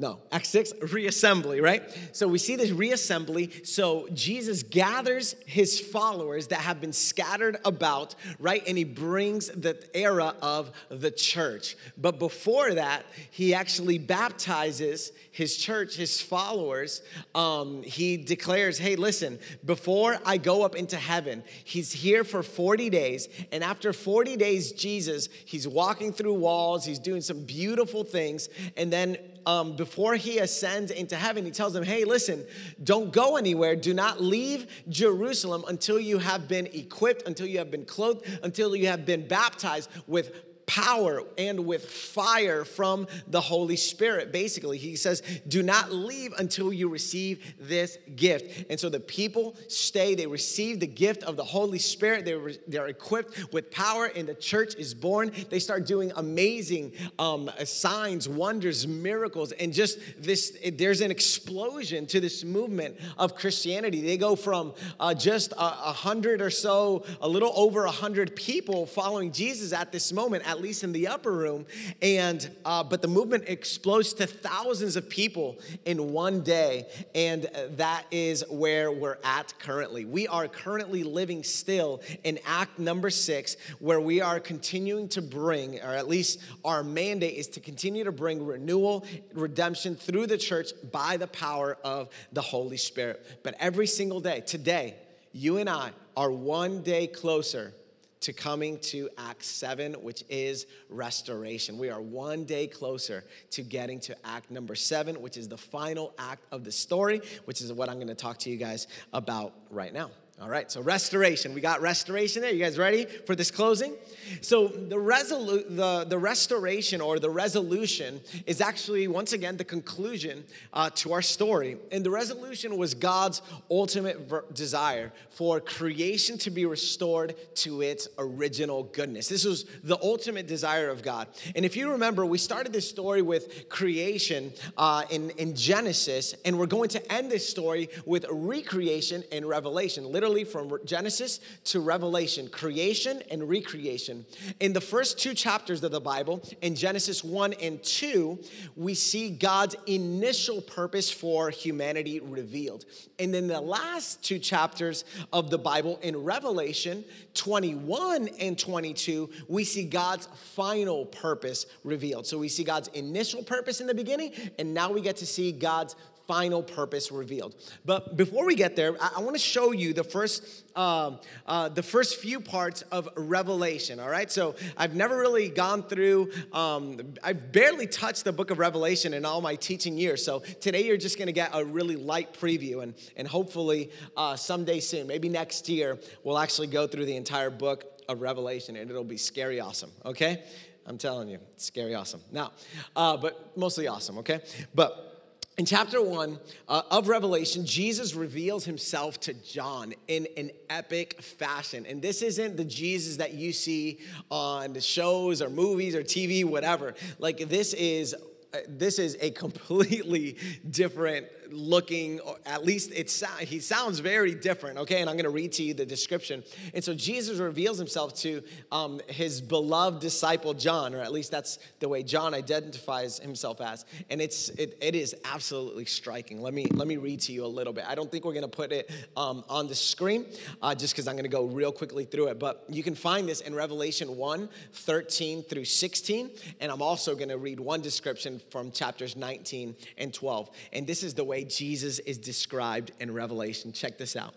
no, 0.00 0.18
Acts 0.32 0.48
6, 0.48 0.72
reassembly, 0.80 1.60
right? 1.60 1.82
So 2.12 2.26
we 2.26 2.38
see 2.38 2.56
this 2.56 2.70
reassembly. 2.70 3.66
So 3.66 4.08
Jesus 4.14 4.62
gathers 4.62 5.36
his 5.44 5.78
followers 5.78 6.46
that 6.46 6.60
have 6.60 6.80
been 6.80 6.94
scattered 6.94 7.58
about, 7.66 8.14
right? 8.38 8.62
And 8.66 8.78
he 8.78 8.84
brings 8.84 9.48
the 9.48 9.78
era 9.92 10.34
of 10.40 10.72
the 10.88 11.10
church. 11.10 11.76
But 11.98 12.18
before 12.18 12.72
that, 12.72 13.04
he 13.30 13.52
actually 13.52 13.98
baptizes 13.98 15.12
his 15.32 15.54
church, 15.58 15.96
his 15.96 16.18
followers. 16.18 17.02
Um, 17.34 17.82
he 17.82 18.16
declares, 18.16 18.78
hey, 18.78 18.96
listen, 18.96 19.38
before 19.66 20.16
I 20.24 20.38
go 20.38 20.64
up 20.64 20.76
into 20.76 20.96
heaven, 20.96 21.44
he's 21.62 21.92
here 21.92 22.24
for 22.24 22.42
40 22.42 22.88
days. 22.88 23.28
And 23.52 23.62
after 23.62 23.92
40 23.92 24.38
days, 24.38 24.72
Jesus, 24.72 25.28
he's 25.44 25.68
walking 25.68 26.14
through 26.14 26.34
walls, 26.34 26.86
he's 26.86 26.98
doing 26.98 27.20
some 27.20 27.44
beautiful 27.44 28.02
things. 28.02 28.48
And 28.78 28.90
then 28.90 29.18
um, 29.46 29.76
before 29.76 30.14
he 30.16 30.38
ascends 30.38 30.90
into 30.90 31.16
heaven, 31.16 31.44
he 31.44 31.50
tells 31.50 31.72
them, 31.72 31.84
Hey, 31.84 32.04
listen, 32.04 32.44
don't 32.82 33.12
go 33.12 33.36
anywhere. 33.36 33.76
Do 33.76 33.94
not 33.94 34.20
leave 34.20 34.66
Jerusalem 34.88 35.64
until 35.68 35.98
you 36.00 36.18
have 36.18 36.48
been 36.48 36.66
equipped, 36.66 37.26
until 37.26 37.46
you 37.46 37.58
have 37.58 37.70
been 37.70 37.84
clothed, 37.84 38.26
until 38.42 38.76
you 38.76 38.88
have 38.88 39.06
been 39.06 39.26
baptized 39.26 39.90
with 40.06 40.32
power 40.70 41.24
and 41.36 41.66
with 41.66 41.84
fire 41.84 42.64
from 42.64 43.08
the 43.26 43.40
Holy 43.40 43.74
Spirit. 43.74 44.30
Basically, 44.30 44.78
he 44.78 44.94
says, 44.94 45.20
Do 45.48 45.64
not 45.64 45.90
leave 45.90 46.32
until 46.38 46.72
you 46.72 46.88
receive 46.88 47.54
this 47.58 47.98
gift. 48.14 48.70
And 48.70 48.78
so 48.78 48.88
the 48.88 49.00
people 49.00 49.56
stay, 49.66 50.14
they 50.14 50.28
receive 50.28 50.78
the 50.78 50.86
gift 50.86 51.24
of 51.24 51.36
the 51.36 51.42
Holy 51.42 51.80
Spirit, 51.80 52.24
they're, 52.24 52.52
they're 52.68 52.86
equipped 52.86 53.52
with 53.52 53.72
power, 53.72 54.12
and 54.14 54.28
the 54.28 54.34
church 54.34 54.76
is 54.76 54.94
born. 54.94 55.32
They 55.50 55.58
start 55.58 55.86
doing 55.86 56.12
amazing 56.14 56.92
um, 57.18 57.50
signs, 57.64 58.28
wonders, 58.28 58.86
miracles, 58.86 59.50
and 59.50 59.72
just 59.72 59.98
this, 60.18 60.56
there's 60.74 61.00
an 61.00 61.10
explosion 61.10 62.06
to 62.06 62.20
this 62.20 62.44
movement 62.44 62.96
of 63.18 63.34
Christianity. 63.34 64.02
They 64.02 64.16
go 64.16 64.36
from 64.36 64.74
uh, 65.00 65.14
just 65.14 65.50
a, 65.52 65.58
a 65.58 65.92
hundred 65.92 66.40
or 66.40 66.50
so, 66.50 67.04
a 67.20 67.28
little 67.28 67.52
over 67.56 67.86
a 67.86 67.90
hundred 67.90 68.36
people 68.36 68.86
following 68.86 69.32
Jesus 69.32 69.72
at 69.72 69.90
this 69.90 70.12
moment, 70.12 70.48
at 70.48 70.59
least 70.60 70.84
in 70.84 70.92
the 70.92 71.08
upper 71.08 71.32
room. 71.32 71.66
And 72.02 72.50
uh, 72.64 72.84
but 72.84 73.02
the 73.02 73.08
movement 73.08 73.44
explodes 73.46 74.12
to 74.14 74.26
thousands 74.26 74.96
of 74.96 75.08
people 75.08 75.58
in 75.84 76.12
one 76.12 76.42
day, 76.42 76.86
and 77.14 77.48
that 77.76 78.04
is 78.10 78.44
where 78.50 78.90
we're 78.92 79.18
at 79.24 79.58
currently. 79.58 80.04
We 80.04 80.28
are 80.28 80.48
currently 80.48 81.02
living 81.02 81.42
still 81.42 82.02
in 82.24 82.38
Act 82.46 82.78
number 82.78 83.10
six, 83.10 83.56
where 83.78 84.00
we 84.00 84.20
are 84.20 84.40
continuing 84.40 85.08
to 85.10 85.22
bring, 85.22 85.80
or 85.80 85.94
at 85.94 86.08
least 86.08 86.40
our 86.64 86.82
mandate 86.82 87.34
is 87.34 87.46
to 87.48 87.60
continue 87.60 88.04
to 88.04 88.12
bring 88.12 88.44
renewal, 88.44 89.04
redemption 89.34 89.94
through 89.94 90.26
the 90.26 90.38
church 90.38 90.70
by 90.90 91.16
the 91.16 91.26
power 91.26 91.78
of 91.84 92.08
the 92.32 92.42
Holy 92.42 92.76
Spirit. 92.76 93.40
But 93.42 93.54
every 93.58 93.86
single 93.86 94.20
day, 94.20 94.40
today, 94.40 94.96
you 95.32 95.58
and 95.58 95.68
I 95.68 95.90
are 96.16 96.30
one 96.30 96.82
day 96.82 97.06
closer 97.06 97.72
to 98.20 98.32
coming 98.32 98.78
to 98.78 99.08
Act 99.16 99.44
7, 99.44 99.94
which 99.94 100.24
is 100.28 100.66
restoration. 100.88 101.78
We 101.78 101.90
are 101.90 102.00
one 102.00 102.44
day 102.44 102.66
closer 102.66 103.24
to 103.50 103.62
getting 103.62 103.98
to 104.00 104.16
Act 104.26 104.50
number 104.50 104.74
7, 104.74 105.20
which 105.20 105.36
is 105.36 105.48
the 105.48 105.56
final 105.56 106.12
act 106.18 106.44
of 106.52 106.64
the 106.64 106.72
story, 106.72 107.22
which 107.46 107.60
is 107.60 107.72
what 107.72 107.88
I'm 107.88 107.98
gonna 107.98 108.14
talk 108.14 108.38
to 108.38 108.50
you 108.50 108.56
guys 108.56 108.86
about 109.12 109.54
right 109.70 109.92
now. 109.92 110.10
All 110.40 110.48
right, 110.48 110.72
so 110.72 110.80
restoration. 110.80 111.52
We 111.52 111.60
got 111.60 111.82
restoration 111.82 112.40
there. 112.40 112.50
You 112.50 112.60
guys 112.60 112.78
ready 112.78 113.04
for 113.04 113.36
this 113.36 113.50
closing? 113.50 113.92
So 114.40 114.68
the 114.68 114.96
resolu- 114.96 115.76
the, 115.76 116.06
the 116.08 116.16
restoration 116.16 117.02
or 117.02 117.18
the 117.18 117.28
resolution 117.28 118.22
is 118.46 118.62
actually 118.62 119.06
once 119.06 119.34
again 119.34 119.58
the 119.58 119.64
conclusion 119.64 120.44
uh, 120.72 120.88
to 120.94 121.12
our 121.12 121.20
story. 121.20 121.76
And 121.92 122.02
the 122.06 122.10
resolution 122.10 122.78
was 122.78 122.94
God's 122.94 123.42
ultimate 123.70 124.20
ver- 124.30 124.46
desire 124.54 125.12
for 125.28 125.60
creation 125.60 126.38
to 126.38 126.50
be 126.50 126.64
restored 126.64 127.34
to 127.56 127.82
its 127.82 128.08
original 128.16 128.84
goodness. 128.84 129.28
This 129.28 129.44
was 129.44 129.66
the 129.84 129.98
ultimate 130.02 130.46
desire 130.46 130.88
of 130.88 131.02
God. 131.02 131.28
And 131.54 131.66
if 131.66 131.76
you 131.76 131.90
remember, 131.90 132.24
we 132.24 132.38
started 132.38 132.72
this 132.72 132.88
story 132.88 133.20
with 133.20 133.68
creation 133.68 134.54
uh, 134.78 135.02
in, 135.10 135.30
in 135.30 135.54
Genesis, 135.54 136.34
and 136.46 136.58
we're 136.58 136.64
going 136.64 136.88
to 136.90 137.12
end 137.12 137.30
this 137.30 137.46
story 137.46 137.90
with 138.06 138.24
recreation 138.30 139.22
in 139.32 139.44
Revelation. 139.44 140.10
Literally 140.10 140.29
literally 140.30 140.44
from 140.44 140.78
Genesis 140.84 141.40
to 141.64 141.80
Revelation, 141.80 142.48
creation 142.48 143.22
and 143.30 143.48
recreation. 143.48 144.24
In 144.60 144.72
the 144.72 144.80
first 144.80 145.18
two 145.18 145.34
chapters 145.34 145.82
of 145.82 145.90
the 145.90 146.00
Bible, 146.00 146.42
in 146.62 146.74
Genesis 146.74 147.24
1 147.24 147.54
and 147.54 147.82
2, 147.82 148.38
we 148.76 148.94
see 148.94 149.30
God's 149.30 149.76
initial 149.86 150.60
purpose 150.60 151.10
for 151.10 151.50
humanity 151.50 152.20
revealed. 152.20 152.84
And 153.18 153.34
then 153.34 153.48
the 153.48 153.60
last 153.60 154.22
two 154.22 154.38
chapters 154.38 155.04
of 155.32 155.50
the 155.50 155.58
Bible, 155.58 155.98
in 156.02 156.16
Revelation 156.16 157.04
21 157.34 158.28
and 158.40 158.58
22, 158.58 159.30
we 159.48 159.64
see 159.64 159.84
God's 159.84 160.28
final 160.54 161.06
purpose 161.06 161.66
revealed. 161.84 162.26
So 162.26 162.38
we 162.38 162.48
see 162.48 162.64
God's 162.64 162.88
initial 162.88 163.42
purpose 163.42 163.80
in 163.80 163.86
the 163.86 163.94
beginning, 163.94 164.32
and 164.58 164.72
now 164.72 164.92
we 164.92 165.00
get 165.00 165.16
to 165.16 165.26
see 165.26 165.52
God's 165.52 165.96
final 166.30 166.62
purpose 166.62 167.10
revealed. 167.10 167.56
But 167.84 168.16
before 168.16 168.44
we 168.46 168.54
get 168.54 168.76
there, 168.76 168.94
I, 169.02 169.14
I 169.16 169.20
want 169.20 169.34
to 169.34 169.42
show 169.42 169.72
you 169.72 169.92
the 169.92 170.04
first, 170.04 170.64
uh, 170.76 171.16
uh, 171.44 171.68
the 171.70 171.82
first 171.82 172.18
few 172.18 172.38
parts 172.38 172.82
of 172.92 173.08
Revelation. 173.16 173.98
All 173.98 174.08
right, 174.08 174.30
so 174.30 174.54
I've 174.76 174.94
never 174.94 175.18
really 175.18 175.48
gone 175.48 175.82
through. 175.82 176.30
Um, 176.52 177.14
I've 177.24 177.50
barely 177.50 177.88
touched 177.88 178.22
the 178.22 178.32
book 178.32 178.52
of 178.52 178.60
Revelation 178.60 179.12
in 179.12 179.24
all 179.24 179.40
my 179.40 179.56
teaching 179.56 179.98
years. 179.98 180.24
So 180.24 180.38
today 180.60 180.86
you're 180.86 181.02
just 181.08 181.18
going 181.18 181.26
to 181.26 181.32
get 181.32 181.50
a 181.52 181.64
really 181.64 181.96
light 181.96 182.32
preview, 182.32 182.84
and 182.84 182.94
and 183.16 183.26
hopefully 183.26 183.90
uh, 184.16 184.36
someday 184.36 184.78
soon, 184.78 185.08
maybe 185.08 185.28
next 185.28 185.68
year, 185.68 185.98
we'll 186.22 186.38
actually 186.38 186.68
go 186.68 186.86
through 186.86 187.06
the 187.06 187.16
entire 187.16 187.50
book 187.50 187.84
of 188.08 188.20
Revelation, 188.20 188.76
and 188.76 188.88
it'll 188.88 189.02
be 189.02 189.16
scary 189.16 189.58
awesome. 189.58 189.90
Okay. 190.04 190.44
I'm 190.86 190.98
telling 190.98 191.28
you, 191.28 191.38
it's 191.54 191.66
scary 191.66 191.94
awesome. 191.94 192.20
Now, 192.32 192.52
uh, 192.96 193.16
but 193.16 193.56
mostly 193.56 193.86
awesome, 193.86 194.18
okay? 194.18 194.40
But 194.74 195.09
in 195.58 195.66
chapter 195.66 196.02
one 196.02 196.38
uh, 196.68 196.82
of 196.90 197.08
Revelation, 197.08 197.66
Jesus 197.66 198.14
reveals 198.14 198.64
himself 198.64 199.20
to 199.20 199.34
John 199.34 199.92
in 200.08 200.26
an 200.36 200.50
epic 200.70 201.20
fashion. 201.20 201.84
And 201.86 202.00
this 202.00 202.22
isn't 202.22 202.56
the 202.56 202.64
Jesus 202.64 203.16
that 203.18 203.34
you 203.34 203.52
see 203.52 203.98
on 204.30 204.78
shows 204.80 205.42
or 205.42 205.50
movies 205.50 205.94
or 205.94 206.02
TV, 206.02 206.44
whatever. 206.44 206.94
Like, 207.18 207.48
this 207.48 207.74
is 207.74 208.14
uh, 208.52 208.58
this 208.66 208.98
is 208.98 209.16
a 209.20 209.30
completely 209.30 210.36
different 210.70 211.26
looking, 211.52 212.20
or 212.20 212.36
at 212.46 212.64
least 212.64 212.92
it's 212.94 213.22
he 213.40 213.60
sounds 213.60 213.98
very 213.98 214.34
different. 214.34 214.78
Okay, 214.78 215.00
and 215.00 215.10
I'm 215.10 215.16
going 215.16 215.24
to 215.24 215.30
read 215.30 215.52
to 215.52 215.62
you 215.62 215.74
the 215.74 215.86
description. 215.86 216.42
And 216.74 216.82
so 216.82 216.94
Jesus 216.94 217.38
reveals 217.38 217.78
himself 217.78 218.14
to 218.16 218.42
um, 218.72 219.00
his 219.08 219.40
beloved 219.40 220.00
disciple 220.00 220.54
John, 220.54 220.94
or 220.94 221.00
at 221.00 221.12
least 221.12 221.30
that's 221.30 221.58
the 221.80 221.88
way 221.88 222.02
John 222.02 222.34
identifies 222.34 223.18
himself 223.18 223.60
as. 223.60 223.84
And 224.08 224.20
it's 224.20 224.48
it, 224.50 224.76
it 224.80 224.94
is 224.94 225.14
absolutely 225.24 225.84
striking. 225.84 226.40
Let 226.40 226.54
me 226.54 226.66
let 226.66 226.88
me 226.88 226.96
read 226.96 227.20
to 227.22 227.32
you 227.32 227.44
a 227.44 227.46
little 227.46 227.72
bit. 227.72 227.84
I 227.86 227.94
don't 227.94 228.10
think 228.10 228.24
we're 228.24 228.32
going 228.32 228.42
to 228.42 228.48
put 228.48 228.72
it 228.72 228.90
um, 229.16 229.44
on 229.48 229.68
the 229.68 229.74
screen, 229.74 230.26
uh, 230.62 230.74
just 230.74 230.94
because 230.94 231.08
I'm 231.08 231.14
going 231.14 231.24
to 231.24 231.28
go 231.28 231.44
real 231.44 231.72
quickly 231.72 232.04
through 232.04 232.28
it. 232.28 232.38
But 232.38 232.64
you 232.68 232.82
can 232.82 232.94
find 232.94 233.28
this 233.28 233.40
in 233.40 233.54
Revelation 233.54 234.16
1, 234.16 234.48
13 234.72 235.42
through 235.42 235.64
16, 235.64 236.30
and 236.60 236.70
I'm 236.70 236.82
also 236.82 237.14
going 237.14 237.28
to 237.28 237.38
read 237.38 237.60
one 237.60 237.80
description 237.80 238.40
from 238.50 238.70
chapters 238.70 239.16
19 239.16 239.74
and 239.98 240.12
12. 240.12 240.50
And 240.72 240.86
this 240.86 241.02
is 241.02 241.14
the 241.14 241.24
way 241.24 241.39
way 241.40 241.48
Jesus 241.48 241.98
is 242.00 242.18
described 242.18 242.92
in 243.00 243.12
Revelation. 243.12 243.72
Check 243.72 243.98
this 243.98 244.16
out. 244.16 244.34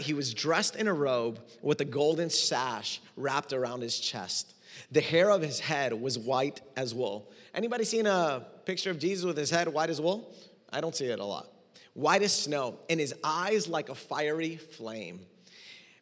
He 0.00 0.14
was 0.14 0.34
dressed 0.34 0.76
in 0.76 0.88
a 0.88 0.92
robe 0.92 1.40
with 1.62 1.80
a 1.80 1.84
golden 1.84 2.30
sash 2.30 3.00
wrapped 3.16 3.52
around 3.52 3.82
his 3.82 3.98
chest. 3.98 4.54
The 4.92 5.00
hair 5.00 5.30
of 5.30 5.42
his 5.42 5.60
head 5.60 5.92
was 5.92 6.18
white 6.18 6.60
as 6.76 6.94
wool. 6.94 7.30
Anybody 7.54 7.84
seen 7.84 8.06
a 8.06 8.46
picture 8.64 8.90
of 8.90 8.98
Jesus 8.98 9.24
with 9.24 9.36
his 9.36 9.50
head 9.50 9.68
white 9.68 9.90
as 9.90 10.00
wool? 10.00 10.34
I 10.70 10.80
don't 10.80 10.94
see 10.94 11.06
it 11.06 11.18
a 11.18 11.24
lot. 11.24 11.48
White 11.94 12.22
as 12.22 12.32
snow, 12.32 12.78
and 12.90 13.00
his 13.00 13.14
eyes 13.24 13.68
like 13.68 13.88
a 13.88 13.94
fiery 13.94 14.56
flame. 14.56 15.20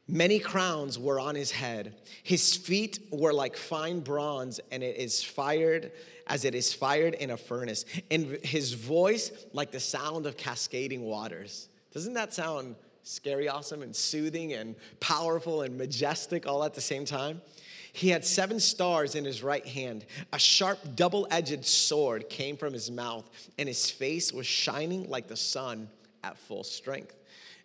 Many 0.08 0.38
crowns 0.38 0.98
were 0.98 1.20
on 1.20 1.34
his 1.34 1.50
head. 1.52 1.94
His 2.24 2.56
feet 2.56 2.98
were 3.10 3.32
like 3.32 3.56
fine 3.56 4.00
bronze, 4.00 4.60
and 4.72 4.82
it 4.82 4.96
is 4.96 5.22
fired 5.22 5.92
as 6.26 6.44
it 6.44 6.54
is 6.54 6.72
fired 6.72 7.14
in 7.14 7.30
a 7.30 7.36
furnace, 7.36 7.84
and 8.10 8.38
his 8.42 8.72
voice 8.72 9.30
like 9.52 9.70
the 9.70 9.80
sound 9.80 10.26
of 10.26 10.36
cascading 10.36 11.02
waters. 11.02 11.68
Doesn't 11.92 12.14
that 12.14 12.32
sound 12.34 12.76
scary, 13.02 13.48
awesome, 13.48 13.82
and 13.82 13.94
soothing, 13.94 14.54
and 14.54 14.74
powerful, 15.00 15.62
and 15.62 15.76
majestic 15.76 16.46
all 16.46 16.64
at 16.64 16.74
the 16.74 16.80
same 16.80 17.04
time? 17.04 17.40
He 17.92 18.08
had 18.08 18.24
seven 18.24 18.58
stars 18.58 19.14
in 19.14 19.24
his 19.24 19.42
right 19.42 19.64
hand. 19.64 20.04
A 20.32 20.38
sharp, 20.38 20.96
double 20.96 21.28
edged 21.30 21.64
sword 21.64 22.28
came 22.28 22.56
from 22.56 22.72
his 22.72 22.90
mouth, 22.90 23.30
and 23.56 23.68
his 23.68 23.88
face 23.88 24.32
was 24.32 24.46
shining 24.46 25.08
like 25.08 25.28
the 25.28 25.36
sun 25.36 25.88
at 26.24 26.36
full 26.36 26.64
strength. 26.64 27.14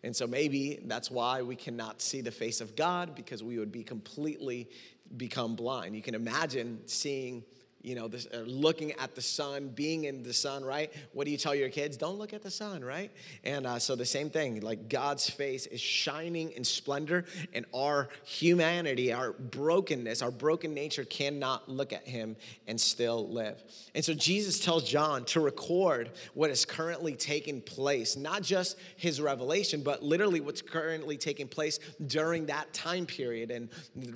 And 0.04 0.16
so 0.16 0.28
maybe 0.28 0.80
that's 0.86 1.10
why 1.10 1.42
we 1.42 1.56
cannot 1.56 2.02
see 2.02 2.22
the 2.22 2.32
face 2.32 2.62
of 2.62 2.76
God 2.76 3.16
because 3.16 3.44
we 3.44 3.58
would 3.58 3.72
be 3.72 3.84
completely 3.84 4.70
become 5.18 5.56
blind. 5.56 5.96
You 5.96 6.02
can 6.02 6.16
imagine 6.16 6.80
seeing 6.86 7.44
you 7.82 7.96
know, 7.96 8.08
this, 8.08 8.28
uh, 8.34 8.40
looking 8.40 8.92
at 8.94 9.16
the 9.16 9.22
sun, 9.22 9.70
being 9.70 10.04
in 10.04 10.22
the 10.22 10.34
sun, 10.34 10.66
right? 10.66 10.92
What 11.14 11.26
do 11.26 11.32
you 11.32 11.38
tell 11.38 11.56
your 11.56 11.70
kids? 11.70 11.96
Don't 11.96 12.18
look 12.18 12.34
at 12.34 12.42
the 12.42 12.52
sun, 12.52 12.84
right? 12.84 13.10
And 13.44 13.66
uh, 13.66 13.80
so 13.80 13.96
the 13.96 14.06
same 14.06 14.30
thing, 14.30 14.60
like 14.62 14.90
God's 14.90 15.30
face 15.30 15.66
is 15.66 15.80
shining 15.80 16.52
in 16.52 16.64
splendor, 16.64 17.26
and 17.54 17.66
our 17.74 18.10
humanity, 18.26 19.14
our 19.14 19.32
brokenness, 19.32 20.22
our 20.22 20.32
broken 20.32 20.74
nature 20.74 21.06
cannot 21.06 21.70
look 21.70 21.94
at 21.94 22.06
Him 22.06 22.36
and 22.68 22.80
still 22.80 23.30
live. 23.30 23.64
And 23.96 24.04
so 24.04 24.14
Jesus 24.14 24.60
tells 24.60 24.84
John 24.84 25.24
to 25.26 25.40
record 25.40 26.12
what 26.34 26.50
is 26.50 26.66
currently 26.66 27.16
taking 27.16 27.62
place, 27.62 28.18
not 28.18 28.42
just 28.42 28.78
his 28.98 29.22
revelation, 29.22 29.82
but 29.82 30.04
literally 30.04 30.42
what's 30.42 30.62
currently 30.62 31.18
taking 31.18 31.48
place 31.48 31.80
during 32.08 32.48
that 32.48 32.74
time 32.74 33.06
period. 33.06 33.52
And 33.52 33.70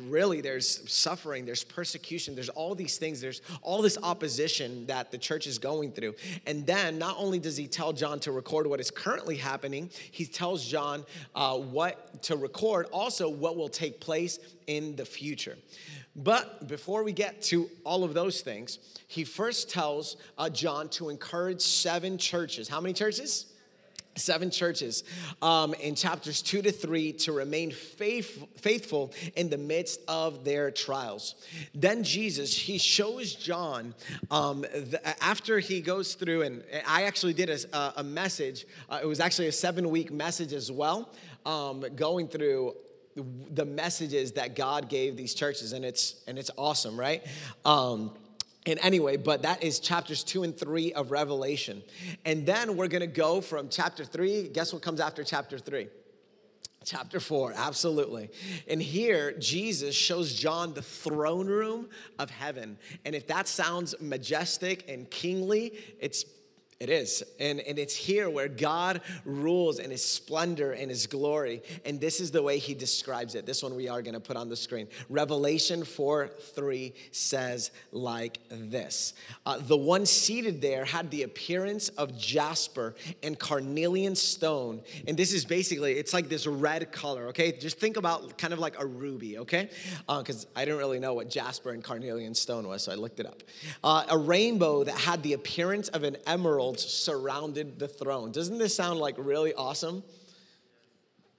really, 0.09 0.41
there's 0.41 0.91
suffering, 0.91 1.45
there's 1.45 1.63
persecution, 1.63 2.35
there's 2.35 2.49
all 2.49 2.75
these 2.75 2.97
things, 2.97 3.21
there's 3.21 3.41
all 3.61 3.81
this 3.81 3.97
opposition 4.01 4.85
that 4.87 5.11
the 5.11 5.17
church 5.17 5.47
is 5.47 5.57
going 5.57 5.91
through. 5.91 6.15
And 6.45 6.65
then 6.65 6.97
not 6.97 7.15
only 7.17 7.39
does 7.39 7.57
he 7.57 7.67
tell 7.67 7.93
John 7.93 8.19
to 8.21 8.31
record 8.31 8.67
what 8.67 8.79
is 8.79 8.91
currently 8.91 9.37
happening, 9.37 9.89
he 10.11 10.25
tells 10.25 10.65
John 10.65 11.05
uh, 11.35 11.57
what 11.57 12.23
to 12.23 12.35
record, 12.35 12.87
also 12.91 13.29
what 13.29 13.55
will 13.55 13.69
take 13.69 13.99
place 13.99 14.39
in 14.67 14.95
the 14.95 15.05
future. 15.05 15.57
But 16.15 16.67
before 16.67 17.03
we 17.03 17.11
get 17.11 17.41
to 17.43 17.69
all 17.83 18.03
of 18.03 18.13
those 18.13 18.41
things, 18.41 18.79
he 19.07 19.23
first 19.23 19.69
tells 19.69 20.17
uh, 20.37 20.49
John 20.49 20.89
to 20.89 21.09
encourage 21.09 21.61
seven 21.61 22.17
churches. 22.17 22.67
How 22.67 22.79
many 22.79 22.93
churches? 22.93 23.52
Seven 24.15 24.49
churches 24.49 25.03
um, 25.41 25.73
in 25.75 25.95
chapters 25.95 26.41
two 26.41 26.61
to 26.61 26.71
three 26.71 27.11
to 27.11 27.31
remain 27.31 27.71
faith, 27.71 28.45
faithful 28.57 29.13
in 29.35 29.49
the 29.49 29.57
midst 29.57 30.01
of 30.07 30.43
their 30.43 30.71
trials. 30.71 31.35
Then 31.73 32.03
jesus 32.03 32.55
he 32.55 32.77
shows 32.77 33.35
john 33.35 33.93
um, 34.31 34.61
the, 34.61 35.01
after 35.23 35.59
he 35.59 35.81
goes 35.81 36.15
through 36.15 36.43
and 36.43 36.63
i 36.87 37.03
actually 37.03 37.33
did 37.33 37.49
a, 37.49 37.93
a 37.97 38.03
message 38.03 38.65
uh, 38.89 38.99
it 39.01 39.05
was 39.05 39.19
actually 39.19 39.47
a 39.47 39.51
seven 39.51 39.89
week 39.89 40.11
message 40.11 40.53
as 40.53 40.71
well 40.71 41.09
um, 41.45 41.85
going 41.95 42.27
through 42.27 42.73
the 43.15 43.65
messages 43.65 44.31
that 44.33 44.55
god 44.55 44.89
gave 44.89 45.15
these 45.15 45.33
churches 45.33 45.73
and 45.73 45.85
it's 45.85 46.23
and 46.27 46.39
it's 46.39 46.51
awesome 46.57 46.99
right? 46.99 47.25
Um, 47.65 48.11
and 48.65 48.79
anyway, 48.81 49.17
but 49.17 49.41
that 49.41 49.63
is 49.63 49.79
chapters 49.79 50.23
two 50.23 50.43
and 50.43 50.57
three 50.57 50.93
of 50.93 51.11
Revelation. 51.11 51.83
And 52.25 52.45
then 52.45 52.77
we're 52.77 52.87
gonna 52.87 53.07
go 53.07 53.41
from 53.41 53.69
chapter 53.69 54.05
three. 54.05 54.47
Guess 54.47 54.73
what 54.73 54.81
comes 54.81 54.99
after 54.99 55.23
chapter 55.23 55.59
three? 55.59 55.87
Chapter 56.85 57.19
four, 57.19 57.53
absolutely. 57.55 58.29
And 58.67 58.81
here, 58.81 59.31
Jesus 59.33 59.95
shows 59.95 60.33
John 60.33 60.73
the 60.73 60.81
throne 60.81 61.47
room 61.47 61.89
of 62.19 62.29
heaven. 62.29 62.77
And 63.05 63.15
if 63.15 63.27
that 63.27 63.47
sounds 63.47 63.95
majestic 64.01 64.89
and 64.89 65.09
kingly, 65.09 65.73
it's 65.99 66.25
it 66.79 66.89
is. 66.89 67.23
And, 67.39 67.59
and 67.61 67.79
it's 67.79 67.95
here 67.95 68.29
where 68.29 68.47
God 68.47 69.01
rules 69.25 69.79
in 69.79 69.91
his 69.91 70.03
splendor 70.03 70.71
and 70.71 70.89
his 70.89 71.07
glory. 71.07 71.61
And 71.85 71.99
this 71.99 72.19
is 72.19 72.31
the 72.31 72.41
way 72.41 72.59
he 72.59 72.73
describes 72.73 73.35
it. 73.35 73.45
This 73.45 73.63
one 73.63 73.75
we 73.75 73.87
are 73.87 74.01
going 74.01 74.13
to 74.13 74.19
put 74.19 74.37
on 74.37 74.49
the 74.49 74.55
screen. 74.55 74.87
Revelation 75.09 75.83
4 75.83 76.27
3 76.27 76.93
says 77.11 77.71
like 77.91 78.39
this 78.49 79.13
uh, 79.45 79.57
The 79.59 79.77
one 79.77 80.05
seated 80.05 80.61
there 80.61 80.85
had 80.85 81.09
the 81.11 81.23
appearance 81.23 81.89
of 81.89 82.17
jasper 82.17 82.95
and 83.21 83.37
carnelian 83.37 84.15
stone. 84.15 84.81
And 85.07 85.15
this 85.15 85.33
is 85.33 85.45
basically, 85.45 85.93
it's 85.93 86.13
like 86.13 86.29
this 86.29 86.47
red 86.47 86.91
color, 86.91 87.27
okay? 87.27 87.51
Just 87.51 87.79
think 87.79 87.97
about 87.97 88.37
kind 88.37 88.53
of 88.53 88.59
like 88.59 88.79
a 88.79 88.85
ruby, 88.85 89.37
okay? 89.39 89.69
Because 90.07 90.45
uh, 90.45 90.59
I 90.59 90.65
didn't 90.65 90.79
really 90.79 90.99
know 90.99 91.13
what 91.13 91.29
jasper 91.29 91.71
and 91.71 91.83
carnelian 91.83 92.35
stone 92.35 92.67
was, 92.67 92.83
so 92.83 92.91
I 92.91 92.95
looked 92.95 93.19
it 93.19 93.25
up. 93.25 93.43
Uh, 93.83 94.03
a 94.09 94.17
rainbow 94.17 94.83
that 94.83 94.97
had 94.97 95.23
the 95.23 95.33
appearance 95.33 95.89
of 95.89 96.03
an 96.03 96.17
emerald 96.27 96.72
surrounded 96.79 97.79
the 97.79 97.87
throne. 97.87 98.31
Doesn't 98.31 98.57
this 98.57 98.75
sound 98.75 98.99
like 98.99 99.15
really 99.17 99.53
awesome? 99.53 100.03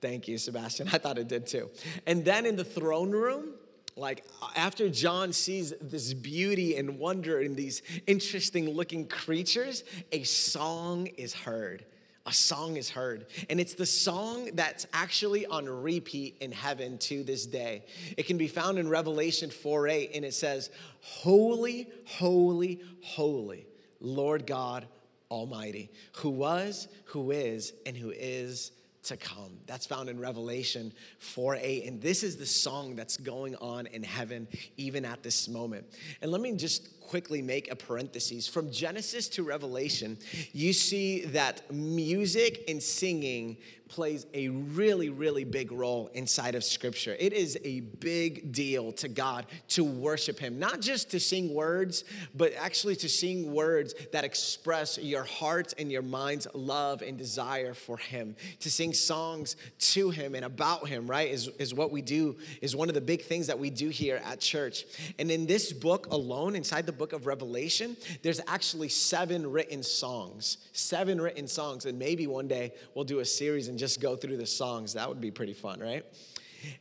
Thank 0.00 0.28
you, 0.28 0.36
Sebastian. 0.36 0.88
I 0.92 0.98
thought 0.98 1.16
it 1.18 1.28
did 1.28 1.46
too. 1.46 1.70
And 2.06 2.24
then 2.24 2.44
in 2.44 2.56
the 2.56 2.64
throne 2.64 3.10
room, 3.10 3.54
like 3.96 4.24
after 4.56 4.88
John 4.88 5.32
sees 5.32 5.72
this 5.80 6.12
beauty 6.12 6.76
and 6.76 6.98
wonder 6.98 7.40
in 7.40 7.54
these 7.54 7.80
interesting 8.06 8.68
looking 8.68 9.06
creatures, 9.06 9.84
a 10.12 10.22
song 10.24 11.06
is 11.16 11.32
heard. 11.32 11.84
A 12.26 12.32
song 12.32 12.76
is 12.76 12.90
heard. 12.90 13.26
And 13.48 13.60
it's 13.60 13.74
the 13.74 13.86
song 13.86 14.50
that's 14.54 14.86
actually 14.92 15.46
on 15.46 15.66
repeat 15.68 16.36
in 16.40 16.52
heaven 16.52 16.98
to 16.98 17.22
this 17.22 17.46
day. 17.46 17.84
It 18.16 18.26
can 18.26 18.38
be 18.38 18.48
found 18.48 18.78
in 18.78 18.88
Revelation 18.88 19.50
4 19.50 19.88
8, 19.88 20.10
and 20.14 20.24
it 20.24 20.34
says, 20.34 20.70
Holy, 21.00 21.88
holy, 22.06 22.80
holy, 23.02 23.66
Lord 24.00 24.46
God 24.46 24.86
Almighty, 25.34 25.90
who 26.12 26.30
was, 26.30 26.86
who 27.06 27.32
is, 27.32 27.72
and 27.84 27.96
who 27.96 28.10
is 28.10 28.70
to 29.02 29.16
come. 29.16 29.58
That's 29.66 29.84
found 29.84 30.08
in 30.08 30.18
Revelation 30.18 30.92
4 31.18 31.56
8. 31.60 31.84
And 31.86 32.00
this 32.00 32.22
is 32.22 32.36
the 32.36 32.46
song 32.46 32.94
that's 32.94 33.16
going 33.16 33.56
on 33.56 33.86
in 33.88 34.02
heaven, 34.02 34.46
even 34.76 35.04
at 35.04 35.22
this 35.22 35.48
moment. 35.48 35.86
And 36.22 36.30
let 36.30 36.40
me 36.40 36.56
just 36.56 37.00
quickly 37.08 37.42
make 37.42 37.70
a 37.70 37.76
parenthesis. 37.76 38.48
From 38.48 38.70
Genesis 38.70 39.28
to 39.30 39.42
Revelation, 39.42 40.18
you 40.52 40.72
see 40.72 41.24
that 41.26 41.72
music 41.72 42.64
and 42.68 42.82
singing 42.82 43.56
plays 43.88 44.26
a 44.34 44.48
really, 44.48 45.08
really 45.08 45.44
big 45.44 45.70
role 45.70 46.10
inside 46.14 46.54
of 46.54 46.64
Scripture. 46.64 47.16
It 47.18 47.32
is 47.32 47.56
a 47.64 47.80
big 47.80 48.50
deal 48.52 48.92
to 48.92 49.08
God 49.08 49.46
to 49.68 49.84
worship 49.84 50.38
Him, 50.38 50.58
not 50.58 50.80
just 50.80 51.10
to 51.12 51.20
sing 51.20 51.54
words, 51.54 52.04
but 52.34 52.52
actually 52.58 52.96
to 52.96 53.08
sing 53.08 53.52
words 53.52 53.94
that 54.12 54.24
express 54.24 54.98
your 54.98 55.22
heart 55.22 55.74
and 55.78 55.92
your 55.92 56.02
mind's 56.02 56.46
love 56.54 57.02
and 57.02 57.16
desire 57.16 57.74
for 57.74 57.96
Him. 57.96 58.34
To 58.60 58.70
sing 58.70 58.92
songs 58.92 59.56
to 59.78 60.10
Him 60.10 60.34
and 60.34 60.44
about 60.44 60.88
Him, 60.88 61.06
right, 61.06 61.30
is, 61.30 61.48
is 61.58 61.74
what 61.74 61.92
we 61.92 62.02
do, 62.02 62.36
is 62.62 62.74
one 62.74 62.88
of 62.88 62.94
the 62.94 63.00
big 63.00 63.22
things 63.22 63.46
that 63.46 63.58
we 63.58 63.70
do 63.70 63.90
here 63.90 64.20
at 64.24 64.40
church. 64.40 64.84
And 65.18 65.30
in 65.30 65.46
this 65.46 65.72
book 65.72 66.08
alone, 66.10 66.56
inside 66.56 66.86
the 66.86 66.92
book 66.94 67.12
of 67.12 67.26
Revelation, 67.26 67.96
there's 68.22 68.40
actually 68.46 68.88
seven 68.88 69.50
written 69.50 69.82
songs. 69.82 70.58
Seven 70.72 71.20
written 71.20 71.46
songs. 71.46 71.84
And 71.86 71.98
maybe 71.98 72.26
one 72.26 72.48
day 72.48 72.72
we'll 72.94 73.04
do 73.04 73.20
a 73.20 73.24
series 73.24 73.68
and 73.68 73.78
just 73.78 74.00
go 74.00 74.16
through 74.16 74.36
the 74.36 74.46
songs. 74.46 74.94
That 74.94 75.08
would 75.08 75.20
be 75.20 75.30
pretty 75.30 75.54
fun, 75.54 75.80
right? 75.80 76.04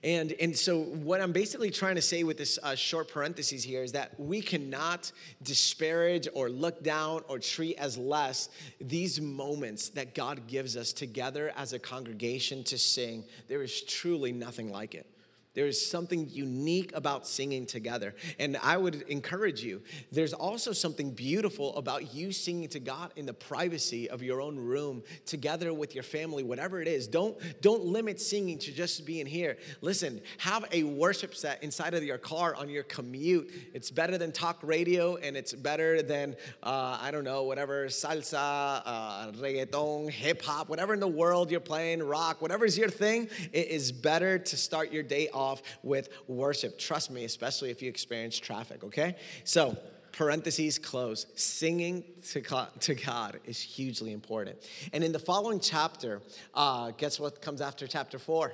And, 0.03 0.33
and 0.39 0.55
so, 0.55 0.81
what 0.81 1.21
I'm 1.21 1.31
basically 1.31 1.69
trying 1.69 1.95
to 1.95 2.01
say 2.01 2.23
with 2.23 2.37
this 2.37 2.59
uh, 2.61 2.75
short 2.75 3.09
parenthesis 3.09 3.63
here 3.63 3.83
is 3.83 3.91
that 3.93 4.17
we 4.19 4.41
cannot 4.41 5.11
disparage 5.41 6.27
or 6.33 6.49
look 6.49 6.83
down 6.83 7.21
or 7.27 7.39
treat 7.39 7.77
as 7.77 7.97
less 7.97 8.49
these 8.79 9.19
moments 9.19 9.89
that 9.89 10.15
God 10.15 10.47
gives 10.47 10.77
us 10.77 10.93
together 10.93 11.51
as 11.57 11.73
a 11.73 11.79
congregation 11.79 12.63
to 12.65 12.77
sing. 12.77 13.23
There 13.47 13.63
is 13.63 13.81
truly 13.81 14.31
nothing 14.31 14.71
like 14.71 14.95
it. 14.95 15.07
There 15.53 15.67
is 15.67 15.85
something 15.85 16.29
unique 16.31 16.91
about 16.95 17.27
singing 17.27 17.67
together. 17.67 18.15
And 18.39 18.57
I 18.57 18.75
would 18.75 19.03
encourage 19.03 19.63
you, 19.63 19.83
there's 20.11 20.33
also 20.33 20.71
something 20.71 21.11
beautiful 21.11 21.75
about 21.75 22.13
you 22.13 22.31
singing 22.31 22.67
to 22.69 22.79
God 22.79 23.11
in 23.15 23.27
the 23.27 23.35
privacy 23.35 24.09
of 24.09 24.23
your 24.23 24.41
own 24.41 24.57
room, 24.57 25.03
together 25.27 25.71
with 25.71 25.93
your 25.93 26.03
family, 26.03 26.41
whatever 26.41 26.81
it 26.81 26.87
is. 26.87 27.07
Don't, 27.07 27.37
don't 27.61 27.85
limit 27.85 28.19
singing 28.19 28.57
to 28.59 28.71
just 28.71 29.05
being 29.05 29.27
here. 29.27 29.57
Listen, 29.81 30.21
have 30.39 30.65
a 30.71 30.83
worship 30.83 31.35
set 31.35 31.61
inside 31.63 31.93
of 31.93 32.03
your 32.03 32.17
car 32.17 32.55
on 32.55 32.67
your 32.67 32.83
commute. 32.83 33.51
It's 33.75 33.91
better 33.91 34.17
than 34.17 34.31
talk 34.31 34.57
radio, 34.63 35.17
and 35.17 35.37
it's 35.37 35.53
better 35.53 36.01
than, 36.01 36.35
uh, 36.63 36.97
I 36.99 37.11
don't 37.11 37.23
know, 37.23 37.43
whatever, 37.43 37.85
salsa, 37.87 38.81
uh, 38.85 39.31
reggaeton, 39.33 40.09
hip 40.09 40.41
hop, 40.41 40.67
whatever 40.67 40.95
in 40.95 40.99
the 40.99 41.07
world 41.07 41.51
you're 41.51 41.59
playing, 41.59 42.01
rock, 42.01 42.41
whatever 42.41 42.65
is 42.65 42.75
your 42.75 42.89
thing, 42.89 43.29
it 43.51 43.67
is 43.67 43.91
better 43.91 44.39
to 44.39 44.57
start 44.57 44.91
your 44.91 45.03
day 45.03 45.29
off 45.31 45.42
off 45.43 45.61
with 45.83 46.09
worship. 46.27 46.79
Trust 46.79 47.11
me, 47.11 47.25
especially 47.25 47.69
if 47.69 47.81
you 47.81 47.89
experience 47.89 48.39
traffic, 48.39 48.83
okay? 48.83 49.15
So, 49.43 49.77
parentheses 50.13 50.79
close. 50.79 51.25
Singing 51.35 52.03
to 52.31 52.39
God, 52.39 52.69
to 52.81 52.95
God 52.95 53.39
is 53.45 53.59
hugely 53.59 54.13
important. 54.13 54.57
And 54.93 55.03
in 55.03 55.11
the 55.11 55.19
following 55.19 55.59
chapter, 55.59 56.21
uh, 56.53 56.91
guess 56.91 57.19
what 57.19 57.41
comes 57.41 57.61
after 57.61 57.87
chapter 57.87 58.19
four? 58.19 58.53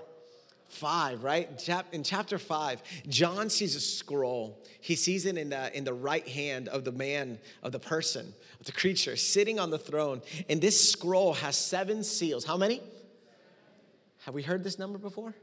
Five, 0.69 1.23
right? 1.23 1.49
In 1.91 2.03
chapter 2.03 2.37
five, 2.37 2.81
John 3.07 3.49
sees 3.49 3.75
a 3.75 3.79
scroll. 3.79 4.63
He 4.81 4.95
sees 4.95 5.25
it 5.25 5.35
in 5.35 5.49
the, 5.49 5.75
in 5.75 5.83
the 5.83 5.95
right 5.95 6.27
hand 6.27 6.67
of 6.67 6.83
the 6.83 6.91
man, 6.91 7.39
of 7.63 7.71
the 7.71 7.79
person, 7.79 8.33
of 8.59 8.65
the 8.67 8.71
creature 8.71 9.15
sitting 9.15 9.59
on 9.59 9.71
the 9.71 9.79
throne. 9.79 10.21
And 10.47 10.61
this 10.61 10.91
scroll 10.91 11.33
has 11.33 11.57
seven 11.57 12.03
seals. 12.03 12.45
How 12.45 12.55
many? 12.55 12.81
Have 14.25 14.35
we 14.35 14.43
heard 14.43 14.63
this 14.63 14.77
number 14.77 14.99
before? 14.99 15.33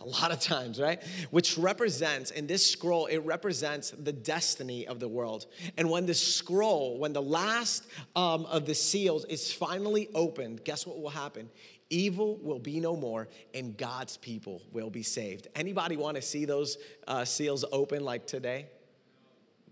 A 0.00 0.06
lot 0.06 0.32
of 0.32 0.40
times, 0.40 0.80
right? 0.80 1.02
Which 1.30 1.58
represents, 1.58 2.30
in 2.30 2.46
this 2.46 2.68
scroll, 2.68 3.06
it 3.06 3.18
represents 3.18 3.90
the 3.90 4.12
destiny 4.12 4.86
of 4.86 4.98
the 4.98 5.08
world. 5.08 5.46
And 5.76 5.90
when 5.90 6.06
the 6.06 6.14
scroll, 6.14 6.98
when 6.98 7.12
the 7.12 7.22
last 7.22 7.86
um, 8.16 8.46
of 8.46 8.66
the 8.66 8.74
seals 8.74 9.24
is 9.26 9.52
finally 9.52 10.08
opened, 10.14 10.64
guess 10.64 10.86
what 10.86 11.00
will 11.00 11.10
happen? 11.10 11.50
Evil 11.90 12.36
will 12.36 12.60
be 12.60 12.80
no 12.80 12.96
more, 12.96 13.28
and 13.52 13.76
God's 13.76 14.16
people 14.16 14.62
will 14.72 14.90
be 14.90 15.02
saved. 15.02 15.48
Anybody 15.54 15.96
want 15.96 16.16
to 16.16 16.22
see 16.22 16.44
those 16.44 16.78
uh, 17.06 17.24
seals 17.24 17.64
open 17.72 18.04
like 18.04 18.26
today? 18.26 18.68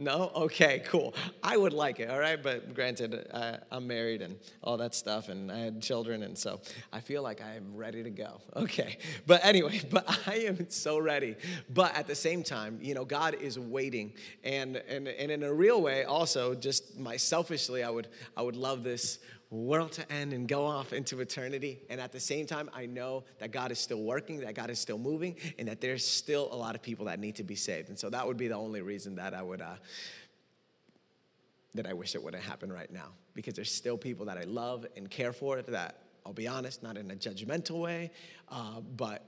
No? 0.00 0.30
Okay, 0.34 0.82
cool. 0.86 1.12
I 1.42 1.56
would 1.56 1.72
like 1.72 1.98
it, 1.98 2.08
all 2.08 2.20
right? 2.20 2.40
But 2.40 2.72
granted, 2.72 3.26
I, 3.34 3.58
I'm 3.72 3.86
married 3.88 4.22
and 4.22 4.36
all 4.62 4.76
that 4.76 4.94
stuff, 4.94 5.28
and 5.28 5.50
I 5.50 5.58
had 5.58 5.82
children, 5.82 6.22
and 6.22 6.38
so 6.38 6.60
I 6.92 7.00
feel 7.00 7.22
like 7.22 7.42
I 7.42 7.56
am 7.56 7.74
ready 7.74 8.02
to 8.02 8.10
go. 8.10 8.40
Okay. 8.68 8.98
But 9.26 9.44
anyway, 9.44 9.80
but 9.90 10.04
I 10.26 10.40
am 10.40 10.68
so 10.68 10.98
ready. 10.98 11.36
But 11.70 11.94
at 11.96 12.06
the 12.06 12.14
same 12.14 12.42
time, 12.42 12.78
you 12.82 12.92
know, 12.92 13.04
God 13.04 13.34
is 13.34 13.58
waiting. 13.58 14.12
And, 14.44 14.76
and, 14.88 15.08
and 15.08 15.30
in 15.30 15.42
a 15.42 15.52
real 15.52 15.80
way, 15.80 16.04
also, 16.04 16.54
just 16.54 16.98
my 16.98 17.16
selfishly, 17.16 17.82
I 17.82 17.90
would, 17.90 18.08
I 18.36 18.42
would 18.42 18.56
love 18.56 18.82
this 18.82 19.20
world 19.50 19.92
to 19.92 20.12
end 20.12 20.32
and 20.32 20.46
go 20.46 20.66
off 20.66 20.92
into 20.92 21.20
eternity. 21.20 21.80
And 21.88 22.00
at 22.00 22.12
the 22.12 22.20
same 22.20 22.46
time, 22.46 22.68
I 22.74 22.86
know 22.86 23.24
that 23.38 23.50
God 23.50 23.72
is 23.72 23.78
still 23.78 24.02
working, 24.02 24.40
that 24.40 24.54
God 24.54 24.70
is 24.70 24.78
still 24.78 24.98
moving, 24.98 25.36
and 25.58 25.68
that 25.68 25.80
there's 25.80 26.06
still 26.06 26.48
a 26.52 26.56
lot 26.56 26.74
of 26.74 26.82
people 26.82 27.06
that 27.06 27.18
need 27.18 27.36
to 27.36 27.44
be 27.44 27.54
saved. 27.54 27.88
And 27.88 27.98
so 27.98 28.10
that 28.10 28.26
would 28.26 28.36
be 28.36 28.48
the 28.48 28.56
only 28.56 28.82
reason 28.82 29.14
that 29.16 29.34
I 29.34 29.42
would. 29.42 29.62
Uh, 29.62 29.76
that 31.74 31.86
I 31.86 31.92
wish 31.92 32.14
it 32.14 32.22
wouldn't 32.22 32.42
happen 32.42 32.72
right 32.72 32.90
now 32.90 33.10
because 33.34 33.54
there's 33.54 33.70
still 33.70 33.98
people 33.98 34.26
that 34.26 34.38
I 34.38 34.44
love 34.44 34.86
and 34.96 35.08
care 35.08 35.32
for 35.32 35.60
that 35.62 36.02
I'll 36.28 36.34
be 36.34 36.46
honest, 36.46 36.82
not 36.82 36.98
in 36.98 37.10
a 37.10 37.14
judgmental 37.14 37.80
way, 37.80 38.10
uh, 38.50 38.80
but 38.80 39.24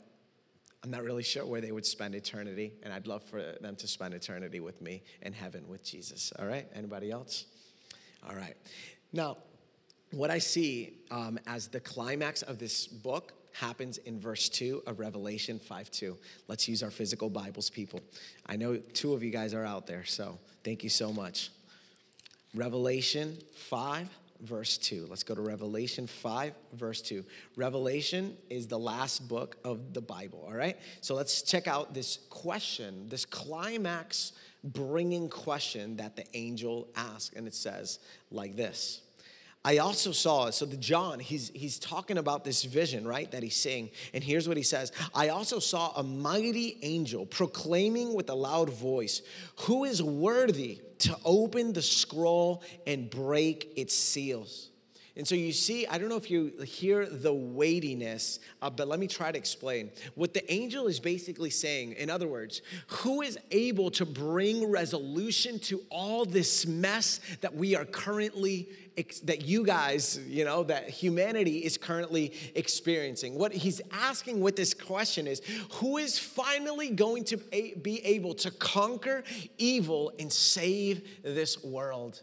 I'm 0.85 0.91
not 0.91 1.03
really 1.03 1.23
sure 1.23 1.47
where 1.47 1.63
they 1.63 1.73
would 1.73 1.87
spend 1.87 2.15
eternity, 2.15 2.75
and 2.83 2.93
I'd 2.93 3.07
love 3.07 3.23
for 3.23 3.55
them 3.61 3.75
to 3.77 3.89
spend 3.89 4.13
eternity 4.13 4.61
with 4.61 4.83
me 4.83 5.03
in 5.23 5.33
heaven 5.33 5.67
with 5.67 5.83
Jesus. 5.83 6.31
All 6.39 6.47
right? 6.47 6.69
Anybody 6.75 7.11
else? 7.11 7.47
All 8.29 8.37
right. 8.37 8.55
Now, 9.15 9.39
what 10.13 10.31
I 10.31 10.39
see 10.39 10.95
um, 11.11 11.39
as 11.47 11.69
the 11.69 11.81
climax 11.81 12.43
of 12.43 12.59
this 12.59 12.87
book 12.87 13.33
happens 13.53 13.99
in 13.99 14.21
verse 14.21 14.49
2 14.49 14.85
of 14.87 14.99
Revelation 14.99 15.59
5 15.59 15.91
2. 15.91 16.17
Let's 16.49 16.69
use 16.69 16.83
our 16.83 16.91
physical 16.91 17.29
Bibles, 17.29 17.71
people. 17.71 18.01
I 18.47 18.57
know 18.57 18.77
two 18.95 19.13
of 19.13 19.23
you 19.23 19.31
guys 19.31 19.55
are 19.55 19.65
out 19.65 19.87
there, 19.87 20.05
so 20.05 20.39
thank 20.65 20.83
you 20.85 20.91
so 20.91 21.13
much. 21.13 21.51
Revelation 22.55 23.37
5, 23.69 24.09
verse 24.43 24.79
2. 24.79 25.07
Let's 25.09 25.23
go 25.23 25.35
to 25.35 25.41
Revelation 25.41 26.07
5, 26.07 26.55
verse 26.73 27.03
2. 27.03 27.25
Revelation 27.57 28.37
is 28.49 28.67
the 28.67 28.79
last 28.79 29.29
book 29.29 29.57
of 29.65 29.93
the 29.95 30.01
Bible, 30.01 30.45
all 30.47 30.55
right? 30.55 30.77
So 31.01 31.15
let's 31.15 31.43
check 31.43 31.69
out 31.69 31.95
this 31.95 32.19
question, 32.29 33.09
this 33.09 33.25
climax 33.25 34.33
bringing 34.65 35.29
question 35.29 35.97
that 35.97 36.17
the 36.17 36.25
angel 36.35 36.89
asked. 36.97 37.35
And 37.35 37.47
it 37.47 37.55
says 37.55 38.01
like 38.31 38.57
this 38.57 39.03
I 39.63 39.77
also 39.79 40.13
saw, 40.13 40.49
so 40.51 40.65
the 40.65 40.79
John, 40.79 41.19
he's, 41.19 41.51
he's 41.51 41.79
talking 41.79 42.17
about 42.17 42.45
this 42.45 42.65
vision, 42.65 43.07
right, 43.07 43.31
that 43.31 43.43
he's 43.43 43.57
seeing. 43.57 43.91
And 44.15 44.25
here's 44.25 44.49
what 44.49 44.57
he 44.57 44.63
says 44.63 44.91
I 45.15 45.29
also 45.29 45.59
saw 45.59 45.93
a 45.97 46.03
mighty 46.03 46.79
angel 46.83 47.27
proclaiming 47.27 48.15
with 48.15 48.31
a 48.31 48.35
loud 48.35 48.71
voice, 48.71 49.21
Who 49.61 49.85
is 49.85 50.03
worthy 50.03 50.81
to 51.01 51.17
open 51.25 51.75
the 51.75 51.83
scroll 51.83 52.63
and 52.87 53.11
break 53.11 53.73
its 53.77 53.95
seals? 53.95 54.70
And 55.21 55.29
so 55.29 55.35
you 55.35 55.53
see, 55.53 55.87
I 55.87 55.99
don't 55.99 56.09
know 56.09 56.17
if 56.17 56.31
you 56.31 56.51
hear 56.65 57.05
the 57.05 57.35
weightiness, 57.35 58.39
uh, 58.63 58.71
but 58.71 58.89
let 58.89 58.99
me 58.99 59.07
try 59.07 59.31
to 59.31 59.37
explain. 59.37 59.91
What 60.15 60.33
the 60.33 60.51
angel 60.51 60.87
is 60.87 60.99
basically 60.99 61.51
saying, 61.51 61.93
in 61.93 62.09
other 62.09 62.27
words, 62.27 62.63
who 62.87 63.21
is 63.21 63.39
able 63.51 63.91
to 63.91 64.07
bring 64.07 64.71
resolution 64.71 65.59
to 65.59 65.83
all 65.91 66.25
this 66.25 66.67
mess 66.67 67.21
that 67.43 67.55
we 67.55 67.77
are 67.77 67.85
currently 67.85 68.71
that 69.25 69.43
you 69.45 69.63
guys, 69.63 70.19
you 70.27 70.47
know, 70.47 70.63
that 70.65 70.89
humanity 70.89 71.59
is 71.59 71.77
currently 71.77 72.33
experiencing. 72.55 73.35
What 73.35 73.53
he's 73.53 73.83
asking 73.93 74.41
with 74.41 74.57
this 74.57 74.73
question 74.73 75.27
is 75.27 75.43
who 75.73 75.99
is 75.99 76.19
finally 76.19 76.89
going 76.89 77.25
to 77.25 77.37
be 77.37 78.01
able 78.07 78.33
to 78.37 78.51
conquer 78.51 79.23
evil 79.59 80.13
and 80.19 80.33
save 80.33 81.07
this 81.23 81.63
world? 81.63 82.23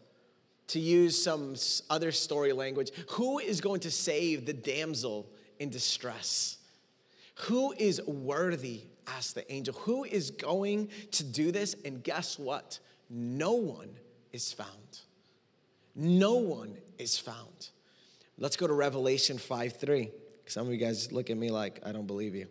To 0.68 0.80
use 0.80 1.22
some 1.22 1.56
other 1.90 2.12
story 2.12 2.52
language, 2.52 2.92
who 3.12 3.40
is 3.40 3.62
going 3.62 3.80
to 3.82 3.92
save 3.92 4.46
the 4.46 4.54
damsel 4.54 5.30
in 5.60 5.70
distress? 5.70 6.58
Who 7.46 7.74
is 7.78 8.02
worthy? 8.06 8.82
asked 9.08 9.36
the 9.36 9.50
angel. 9.50 9.74
Who 9.74 10.04
is 10.04 10.32
going 10.32 10.90
to 11.12 11.24
do 11.24 11.52
this? 11.54 11.76
And 11.86 12.04
guess 12.04 12.38
what? 12.38 12.80
No 13.10 13.54
one 13.54 13.90
is 14.34 14.52
found 14.52 15.00
no 15.98 16.36
one 16.36 16.78
is 17.00 17.18
found. 17.18 17.72
Let's 18.38 18.56
go 18.56 18.68
to 18.68 18.74
Revelation 18.74 19.40
5 19.40 19.74
3. 19.74 20.12
Some 20.46 20.68
of 20.68 20.72
you 20.72 20.78
guys 20.78 21.12
look 21.12 21.30
at 21.30 21.38
me 21.38 21.50
like, 21.50 21.82
I 21.84 21.92
don't 21.92 22.08
believe 22.08 22.36
you. 22.36 22.48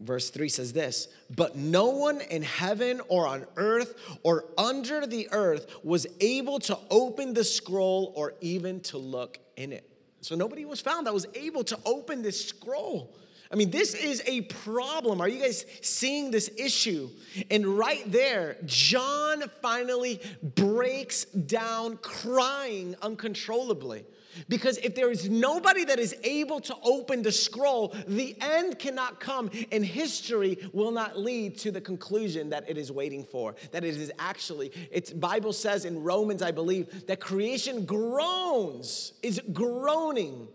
Verse 0.00 0.30
3 0.30 0.48
says 0.48 0.72
this 0.72 1.08
But 1.34 1.56
no 1.56 1.88
one 1.88 2.20
in 2.20 2.42
heaven 2.42 3.00
or 3.08 3.26
on 3.26 3.46
earth 3.56 3.94
or 4.22 4.44
under 4.58 5.06
the 5.06 5.28
earth 5.30 5.66
was 5.82 6.06
able 6.20 6.58
to 6.60 6.78
open 6.90 7.34
the 7.34 7.44
scroll 7.44 8.12
or 8.16 8.34
even 8.40 8.80
to 8.80 8.98
look 8.98 9.38
in 9.56 9.72
it. 9.72 9.88
So 10.20 10.34
nobody 10.34 10.64
was 10.64 10.80
found 10.80 11.06
that 11.06 11.14
was 11.14 11.26
able 11.34 11.64
to 11.64 11.78
open 11.84 12.22
this 12.22 12.46
scroll. 12.46 13.14
I 13.52 13.56
mean, 13.56 13.70
this 13.70 13.94
is 13.94 14.22
a 14.26 14.40
problem. 14.40 15.20
Are 15.20 15.28
you 15.28 15.40
guys 15.40 15.64
seeing 15.80 16.30
this 16.30 16.50
issue? 16.58 17.10
And 17.50 17.66
right 17.66 18.10
there, 18.10 18.56
John 18.64 19.44
finally 19.62 20.20
breaks 20.42 21.26
down 21.26 21.98
crying 21.98 22.96
uncontrollably. 23.00 24.04
Because 24.48 24.78
if 24.78 24.94
there 24.94 25.10
is 25.10 25.28
nobody 25.28 25.84
that 25.84 25.98
is 25.98 26.14
able 26.22 26.60
to 26.60 26.76
open 26.82 27.22
the 27.22 27.32
scroll, 27.32 27.94
the 28.06 28.36
end 28.40 28.78
cannot 28.78 29.20
come 29.20 29.50
and 29.72 29.84
history 29.84 30.58
will 30.72 30.90
not 30.90 31.18
lead 31.18 31.58
to 31.58 31.70
the 31.70 31.80
conclusion 31.80 32.50
that 32.50 32.68
it 32.68 32.78
is 32.78 32.90
waiting 32.90 33.24
for. 33.24 33.54
That 33.72 33.84
it 33.84 33.96
is 33.96 34.12
actually, 34.18 34.72
it's 34.90 35.12
Bible 35.12 35.52
says 35.52 35.84
in 35.84 36.02
Romans, 36.02 36.42
I 36.42 36.50
believe, 36.50 37.06
that 37.06 37.20
creation 37.20 37.84
groans, 37.84 39.12
is 39.22 39.40
groaning 39.52 40.48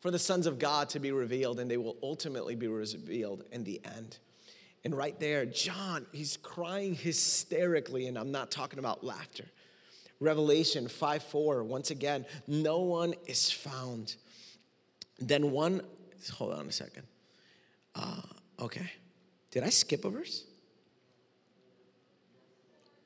for 0.00 0.10
the 0.10 0.18
sons 0.18 0.46
of 0.46 0.58
God 0.58 0.88
to 0.90 0.98
be 0.98 1.12
revealed, 1.12 1.60
and 1.60 1.70
they 1.70 1.76
will 1.76 1.96
ultimately 2.02 2.56
be 2.56 2.66
revealed 2.66 3.44
in 3.52 3.62
the 3.62 3.80
end. 3.84 4.18
And 4.84 4.96
right 4.96 5.18
there, 5.20 5.46
John, 5.46 6.06
he's 6.12 6.36
crying 6.38 6.94
hysterically, 6.94 8.08
and 8.08 8.18
I'm 8.18 8.32
not 8.32 8.50
talking 8.50 8.80
about 8.80 9.04
laughter. 9.04 9.44
Revelation 10.22 10.88
5 10.88 11.22
4, 11.22 11.64
once 11.64 11.90
again, 11.90 12.24
no 12.46 12.78
one 12.78 13.14
is 13.26 13.50
found. 13.50 14.14
Then 15.18 15.50
one, 15.50 15.82
hold 16.32 16.54
on 16.54 16.68
a 16.68 16.72
second. 16.72 17.02
Uh, 17.94 18.22
okay. 18.60 18.90
Did 19.50 19.64
I 19.64 19.70
skip 19.70 20.04
a 20.04 20.10
verse? 20.10 20.44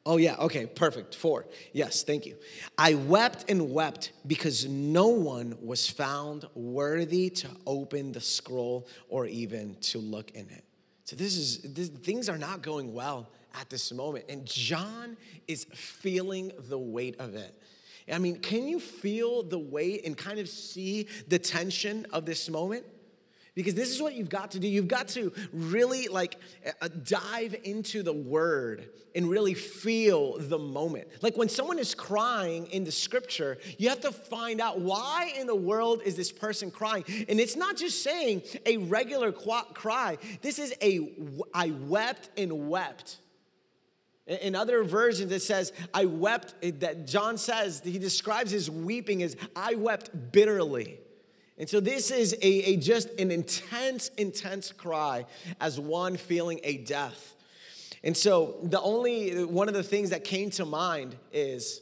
Oh, 0.04 0.18
yeah, 0.18 0.36
okay, 0.36 0.66
perfect. 0.66 1.16
Four. 1.16 1.46
Yes, 1.72 2.04
thank 2.04 2.26
you. 2.26 2.36
I 2.78 2.94
wept 2.94 3.50
and 3.50 3.72
wept 3.72 4.12
because 4.24 4.64
no 4.64 5.08
one 5.08 5.58
was 5.60 5.90
found 5.90 6.46
worthy 6.54 7.28
to 7.30 7.48
open 7.66 8.12
the 8.12 8.20
scroll 8.20 8.86
or 9.08 9.26
even 9.26 9.74
to 9.80 9.98
look 9.98 10.30
in 10.30 10.48
it. 10.48 10.62
So, 11.04 11.16
this 11.16 11.36
is, 11.36 11.58
this, 11.62 11.88
things 11.88 12.28
are 12.28 12.38
not 12.38 12.62
going 12.62 12.94
well 12.94 13.30
at 13.60 13.70
this 13.70 13.92
moment. 13.92 14.26
And 14.28 14.46
John 14.46 15.16
is 15.48 15.64
feeling 15.72 16.52
the 16.68 16.78
weight 16.78 17.16
of 17.18 17.34
it. 17.34 17.54
I 18.10 18.18
mean, 18.18 18.38
can 18.38 18.68
you 18.68 18.78
feel 18.78 19.42
the 19.42 19.58
weight 19.58 20.04
and 20.04 20.16
kind 20.16 20.38
of 20.38 20.48
see 20.48 21.08
the 21.26 21.38
tension 21.38 22.06
of 22.12 22.24
this 22.24 22.48
moment? 22.48 22.86
because 23.56 23.74
this 23.74 23.90
is 23.90 24.00
what 24.00 24.14
you've 24.14 24.28
got 24.28 24.52
to 24.52 24.60
do. 24.60 24.68
You've 24.68 24.86
got 24.86 25.08
to 25.08 25.32
really 25.50 26.06
like 26.08 26.36
uh, 26.80 26.88
dive 27.02 27.56
into 27.64 28.02
the 28.02 28.12
word 28.12 28.90
and 29.14 29.28
really 29.28 29.54
feel 29.54 30.36
the 30.38 30.58
moment. 30.58 31.08
Like 31.22 31.38
when 31.38 31.48
someone 31.48 31.78
is 31.78 31.94
crying 31.94 32.66
in 32.66 32.84
the 32.84 32.92
scripture, 32.92 33.56
you 33.78 33.88
have 33.88 34.02
to 34.02 34.12
find 34.12 34.60
out 34.60 34.78
why 34.78 35.32
in 35.40 35.46
the 35.46 35.54
world 35.54 36.02
is 36.04 36.16
this 36.16 36.30
person 36.30 36.70
crying? 36.70 37.04
And 37.28 37.40
it's 37.40 37.56
not 37.56 37.78
just 37.78 38.02
saying 38.02 38.42
a 38.66 38.76
regular 38.76 39.32
cry. 39.32 40.18
This 40.42 40.58
is 40.58 40.74
a 40.82 41.10
I 41.54 41.70
wept 41.70 42.28
and 42.36 42.68
wept. 42.68 43.16
In 44.26 44.56
other 44.56 44.82
versions, 44.82 45.30
it 45.30 45.42
says, 45.42 45.72
I 45.94 46.06
wept, 46.06 46.54
that 46.80 47.06
John 47.06 47.38
says, 47.38 47.80
he 47.84 47.98
describes 47.98 48.50
his 48.50 48.68
weeping 48.68 49.22
as, 49.22 49.36
I 49.54 49.76
wept 49.76 50.32
bitterly. 50.32 50.98
And 51.58 51.68
so 51.68 51.80
this 51.80 52.10
is 52.10 52.34
a, 52.42 52.46
a, 52.70 52.76
just 52.76 53.08
an 53.20 53.30
intense, 53.30 54.08
intense 54.18 54.72
cry 54.72 55.26
as 55.60 55.78
one 55.78 56.16
feeling 56.16 56.60
a 56.64 56.78
death. 56.78 57.34
And 58.02 58.16
so 58.16 58.56
the 58.62 58.80
only 58.80 59.44
one 59.44 59.68
of 59.68 59.74
the 59.74 59.82
things 59.82 60.10
that 60.10 60.24
came 60.24 60.50
to 60.50 60.64
mind 60.64 61.16
is 61.32 61.80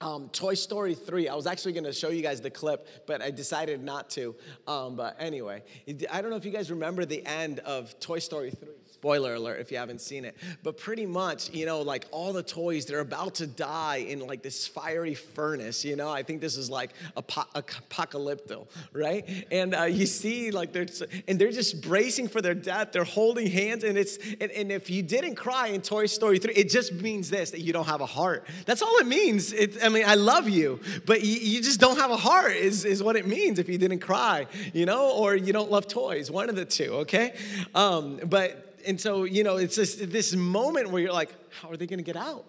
um, 0.00 0.28
Toy 0.30 0.54
Story 0.54 0.94
3. 0.94 1.28
I 1.28 1.34
was 1.34 1.46
actually 1.46 1.72
going 1.72 1.84
to 1.84 1.92
show 1.92 2.08
you 2.10 2.22
guys 2.22 2.40
the 2.40 2.50
clip, 2.50 3.06
but 3.06 3.22
I 3.22 3.30
decided 3.30 3.82
not 3.82 4.10
to. 4.10 4.34
Um, 4.66 4.96
but 4.96 5.16
anyway, 5.18 5.62
I 6.10 6.20
don't 6.20 6.30
know 6.30 6.36
if 6.36 6.44
you 6.44 6.50
guys 6.50 6.70
remember 6.70 7.04
the 7.04 7.24
end 7.26 7.60
of 7.60 7.98
Toy 8.00 8.18
Story 8.18 8.50
3. 8.50 8.68
Spoiler 8.92 9.34
alert 9.34 9.60
if 9.60 9.70
you 9.70 9.78
haven't 9.78 10.00
seen 10.00 10.24
it. 10.24 10.36
But 10.62 10.76
pretty 10.76 11.06
much, 11.06 11.50
you 11.50 11.64
know, 11.64 11.80
like 11.80 12.06
all 12.10 12.32
the 12.32 12.42
toys, 12.42 12.86
they're 12.86 13.00
about 13.00 13.36
to 13.36 13.46
die 13.46 13.96
in 13.96 14.20
like 14.26 14.42
this 14.42 14.66
fiery 14.66 15.14
furnace, 15.14 15.84
you 15.84 15.96
know? 15.96 16.10
I 16.10 16.22
think 16.22 16.40
this 16.40 16.56
is 16.56 16.68
like 16.68 16.90
apo- 17.16 17.48
apocalypto, 17.54 18.66
right? 18.92 19.46
And 19.50 19.74
uh, 19.74 19.84
you 19.84 20.06
see, 20.06 20.50
like, 20.50 20.72
they're, 20.72 20.86
and 21.28 21.38
they're 21.38 21.50
just 21.50 21.80
bracing 21.80 22.28
for 22.28 22.42
their 22.42 22.54
death. 22.54 22.92
They're 22.92 23.04
holding 23.04 23.46
hands, 23.46 23.84
and 23.84 23.96
it's, 23.96 24.18
and, 24.40 24.50
and 24.50 24.70
if 24.70 24.90
you 24.90 25.02
didn't 25.02 25.36
cry 25.36 25.68
in 25.68 25.80
Toy 25.80 26.06
Story 26.06 26.38
3, 26.38 26.52
it 26.52 26.68
just 26.68 26.92
means 26.92 27.30
this 27.30 27.52
that 27.52 27.60
you 27.60 27.72
don't 27.72 27.86
have 27.86 28.00
a 28.00 28.06
heart. 28.06 28.46
That's 28.66 28.82
all 28.82 28.96
it 28.98 29.06
means. 29.06 29.52
It, 29.52 29.82
I 29.82 29.88
mean, 29.88 30.04
I 30.06 30.16
love 30.16 30.48
you, 30.48 30.80
but 31.06 31.22
you, 31.22 31.36
you 31.36 31.62
just 31.62 31.80
don't 31.80 31.96
have 31.96 32.10
a 32.10 32.16
heart, 32.16 32.52
is, 32.52 32.84
is 32.84 33.02
what 33.02 33.16
it 33.16 33.26
means 33.26 33.58
if 33.58 33.68
you 33.68 33.78
didn't 33.78 34.00
cry, 34.00 34.46
you 34.74 34.84
know, 34.84 35.10
or 35.12 35.36
you 35.36 35.52
don't 35.52 35.70
love 35.70 35.86
toys, 35.86 36.30
one 36.30 36.48
of 36.48 36.56
the 36.56 36.64
two, 36.64 36.92
okay? 36.96 37.34
Um, 37.74 38.20
but 38.24 38.66
and 38.86 39.00
so, 39.00 39.24
you 39.24 39.44
know, 39.44 39.56
it's 39.56 39.76
this, 39.76 39.96
this 39.96 40.34
moment 40.34 40.90
where 40.90 41.02
you're 41.02 41.12
like, 41.12 41.34
how 41.60 41.70
are 41.70 41.76
they 41.76 41.86
going 41.86 41.98
to 41.98 42.04
get 42.04 42.16
out? 42.16 42.44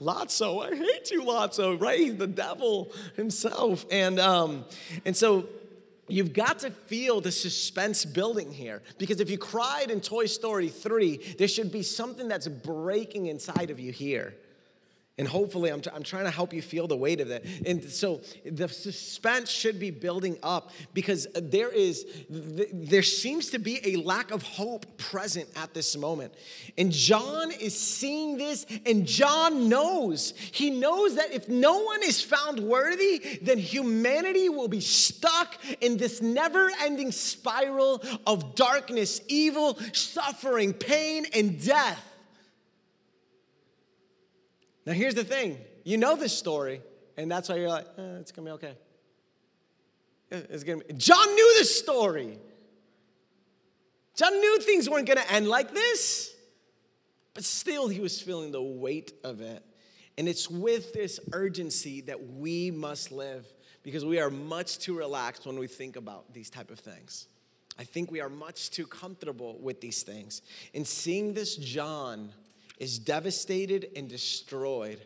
Lotso, 0.00 0.64
I 0.64 0.74
hate 0.74 1.10
you, 1.10 1.22
Lotso, 1.22 1.80
right? 1.80 2.16
The 2.16 2.26
devil 2.26 2.92
himself. 3.16 3.86
And, 3.90 4.18
um, 4.18 4.64
and 5.04 5.16
so 5.16 5.46
you've 6.08 6.32
got 6.32 6.60
to 6.60 6.70
feel 6.70 7.20
the 7.20 7.32
suspense 7.32 8.04
building 8.04 8.52
here 8.52 8.82
because 8.98 9.20
if 9.20 9.30
you 9.30 9.38
cried 9.38 9.90
in 9.90 10.00
Toy 10.00 10.26
Story 10.26 10.68
3, 10.68 11.36
there 11.38 11.48
should 11.48 11.72
be 11.72 11.82
something 11.82 12.28
that's 12.28 12.48
breaking 12.48 13.26
inside 13.26 13.70
of 13.70 13.80
you 13.80 13.92
here. 13.92 14.34
And 15.16 15.28
hopefully, 15.28 15.70
I'm, 15.70 15.80
t- 15.80 15.90
I'm 15.94 16.02
trying 16.02 16.24
to 16.24 16.30
help 16.30 16.52
you 16.52 16.60
feel 16.60 16.88
the 16.88 16.96
weight 16.96 17.20
of 17.20 17.28
that. 17.28 17.44
And 17.64 17.84
so 17.84 18.20
the 18.44 18.68
suspense 18.68 19.48
should 19.48 19.78
be 19.78 19.92
building 19.92 20.40
up 20.42 20.72
because 20.92 21.28
there 21.36 21.70
is, 21.70 22.04
there 22.28 23.04
seems 23.04 23.50
to 23.50 23.60
be 23.60 23.94
a 23.94 24.02
lack 24.02 24.32
of 24.32 24.42
hope 24.42 24.98
present 24.98 25.48
at 25.54 25.72
this 25.72 25.96
moment. 25.96 26.34
And 26.76 26.90
John 26.90 27.52
is 27.52 27.78
seeing 27.78 28.38
this, 28.38 28.66
and 28.84 29.06
John 29.06 29.68
knows. 29.68 30.34
He 30.50 30.70
knows 30.70 31.14
that 31.14 31.32
if 31.32 31.48
no 31.48 31.78
one 31.84 32.02
is 32.02 32.20
found 32.20 32.58
worthy, 32.58 33.38
then 33.40 33.58
humanity 33.58 34.48
will 34.48 34.66
be 34.66 34.80
stuck 34.80 35.54
in 35.80 35.96
this 35.96 36.22
never 36.22 36.72
ending 36.82 37.12
spiral 37.12 38.02
of 38.26 38.56
darkness, 38.56 39.20
evil, 39.28 39.78
suffering, 39.92 40.72
pain, 40.72 41.24
and 41.32 41.64
death. 41.64 42.13
Now, 44.86 44.92
here's 44.92 45.14
the 45.14 45.24
thing 45.24 45.58
you 45.84 45.98
know 45.98 46.16
this 46.16 46.36
story, 46.36 46.80
and 47.16 47.30
that's 47.30 47.48
why 47.48 47.56
you're 47.56 47.68
like, 47.68 47.86
eh, 47.98 48.16
it's 48.20 48.32
gonna 48.32 48.46
be 48.46 48.52
okay. 48.52 48.76
It's 50.30 50.64
gonna 50.64 50.82
be. 50.84 50.94
John 50.94 51.34
knew 51.34 51.54
this 51.58 51.78
story. 51.78 52.38
John 54.16 54.32
knew 54.38 54.58
things 54.60 54.88
weren't 54.88 55.06
gonna 55.06 55.24
end 55.30 55.48
like 55.48 55.72
this, 55.72 56.34
but 57.34 57.44
still, 57.44 57.88
he 57.88 58.00
was 58.00 58.20
feeling 58.20 58.52
the 58.52 58.62
weight 58.62 59.12
of 59.24 59.40
it. 59.40 59.62
And 60.16 60.28
it's 60.28 60.48
with 60.48 60.92
this 60.92 61.18
urgency 61.32 62.00
that 62.02 62.22
we 62.34 62.70
must 62.70 63.10
live 63.10 63.46
because 63.82 64.04
we 64.04 64.20
are 64.20 64.30
much 64.30 64.78
too 64.78 64.96
relaxed 64.96 65.44
when 65.44 65.58
we 65.58 65.66
think 65.66 65.96
about 65.96 66.32
these 66.32 66.50
type 66.50 66.70
of 66.70 66.78
things. 66.78 67.26
I 67.78 67.84
think 67.84 68.12
we 68.12 68.20
are 68.20 68.28
much 68.28 68.70
too 68.70 68.86
comfortable 68.86 69.58
with 69.60 69.80
these 69.80 70.04
things. 70.04 70.42
And 70.72 70.86
seeing 70.86 71.34
this 71.34 71.56
John 71.56 72.32
is 72.78 72.98
devastated 72.98 73.88
and 73.96 74.08
destroyed 74.08 75.00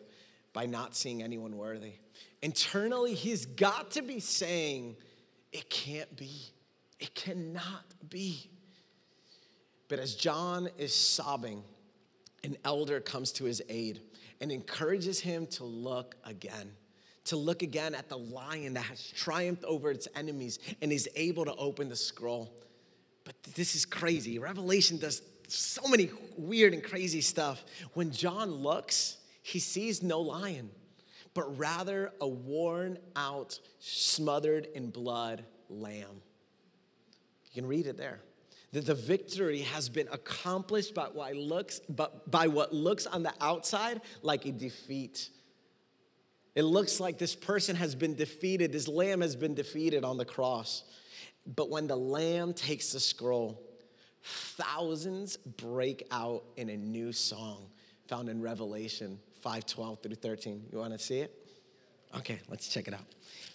by 0.53 0.65
not 0.65 0.95
seeing 0.95 1.21
anyone 1.21 1.57
worthy. 1.57 1.93
Internally, 2.41 3.13
he's 3.13 3.45
got 3.45 3.91
to 3.91 4.01
be 4.01 4.19
saying, 4.19 4.95
It 5.51 5.69
can't 5.69 6.15
be. 6.15 6.41
It 6.99 7.15
cannot 7.15 7.85
be. 8.09 8.49
But 9.87 9.99
as 9.99 10.15
John 10.15 10.69
is 10.77 10.93
sobbing, 10.93 11.63
an 12.43 12.57
elder 12.63 12.99
comes 12.99 13.31
to 13.33 13.45
his 13.45 13.61
aid 13.69 14.01
and 14.39 14.51
encourages 14.51 15.19
him 15.19 15.47
to 15.47 15.63
look 15.63 16.15
again, 16.23 16.71
to 17.25 17.35
look 17.35 17.63
again 17.63 17.95
at 17.95 18.07
the 18.07 18.17
lion 18.17 18.73
that 18.75 18.83
has 18.83 19.01
triumphed 19.11 19.63
over 19.65 19.91
its 19.91 20.07
enemies 20.15 20.59
and 20.81 20.91
is 20.91 21.09
able 21.15 21.45
to 21.45 21.55
open 21.55 21.89
the 21.89 21.95
scroll. 21.95 22.53
But 23.25 23.41
this 23.55 23.75
is 23.75 23.85
crazy. 23.85 24.39
Revelation 24.39 24.97
does 24.97 25.21
so 25.51 25.87
many 25.87 26.09
weird 26.37 26.73
and 26.73 26.83
crazy 26.83 27.21
stuff. 27.21 27.63
When 27.93 28.11
John 28.11 28.51
looks, 28.51 29.17
he 29.41 29.59
sees 29.59 30.03
no 30.03 30.21
lion, 30.21 30.69
but 31.33 31.57
rather 31.57 32.11
a 32.21 32.27
worn 32.27 32.97
out, 33.15 33.59
smothered 33.79 34.67
in 34.73 34.89
blood 34.89 35.43
lamb. 35.69 36.21
You 37.51 37.61
can 37.61 37.67
read 37.67 37.87
it 37.87 37.97
there. 37.97 38.21
That 38.71 38.85
the 38.85 38.93
victory 38.93 39.61
has 39.61 39.89
been 39.89 40.07
accomplished 40.11 40.93
by 40.93 41.05
what 41.05 41.35
looks, 41.35 41.79
but 41.89 42.29
by 42.29 42.47
what 42.47 42.71
looks 42.71 43.07
on 43.07 43.23
the 43.23 43.33
outside 43.41 44.01
like 44.21 44.45
a 44.45 44.51
defeat. 44.51 45.29
It 46.55 46.63
looks 46.63 46.99
like 46.99 47.17
this 47.17 47.35
person 47.35 47.75
has 47.75 47.95
been 47.95 48.15
defeated, 48.15 48.71
this 48.71 48.87
lamb 48.87 49.21
has 49.21 49.35
been 49.35 49.55
defeated 49.55 50.03
on 50.03 50.17
the 50.17 50.25
cross. 50.25 50.83
But 51.47 51.69
when 51.69 51.87
the 51.87 51.95
lamb 51.95 52.53
takes 52.53 52.91
the 52.91 52.99
scroll, 52.99 53.68
thousands 54.23 55.37
break 55.37 56.07
out 56.11 56.43
in 56.57 56.69
a 56.69 56.77
new 56.77 57.11
song 57.11 57.69
found 58.09 58.27
in 58.27 58.41
Revelation 58.41 59.19
5:12 59.43 60.01
through 60.01 60.15
13. 60.15 60.65
You 60.71 60.79
want 60.79 60.93
to 60.93 60.99
see 60.99 61.19
it? 61.19 61.33
Okay, 62.17 62.39
let's 62.49 62.67
check 62.67 62.87
it 62.87 62.93
out. 62.93 63.05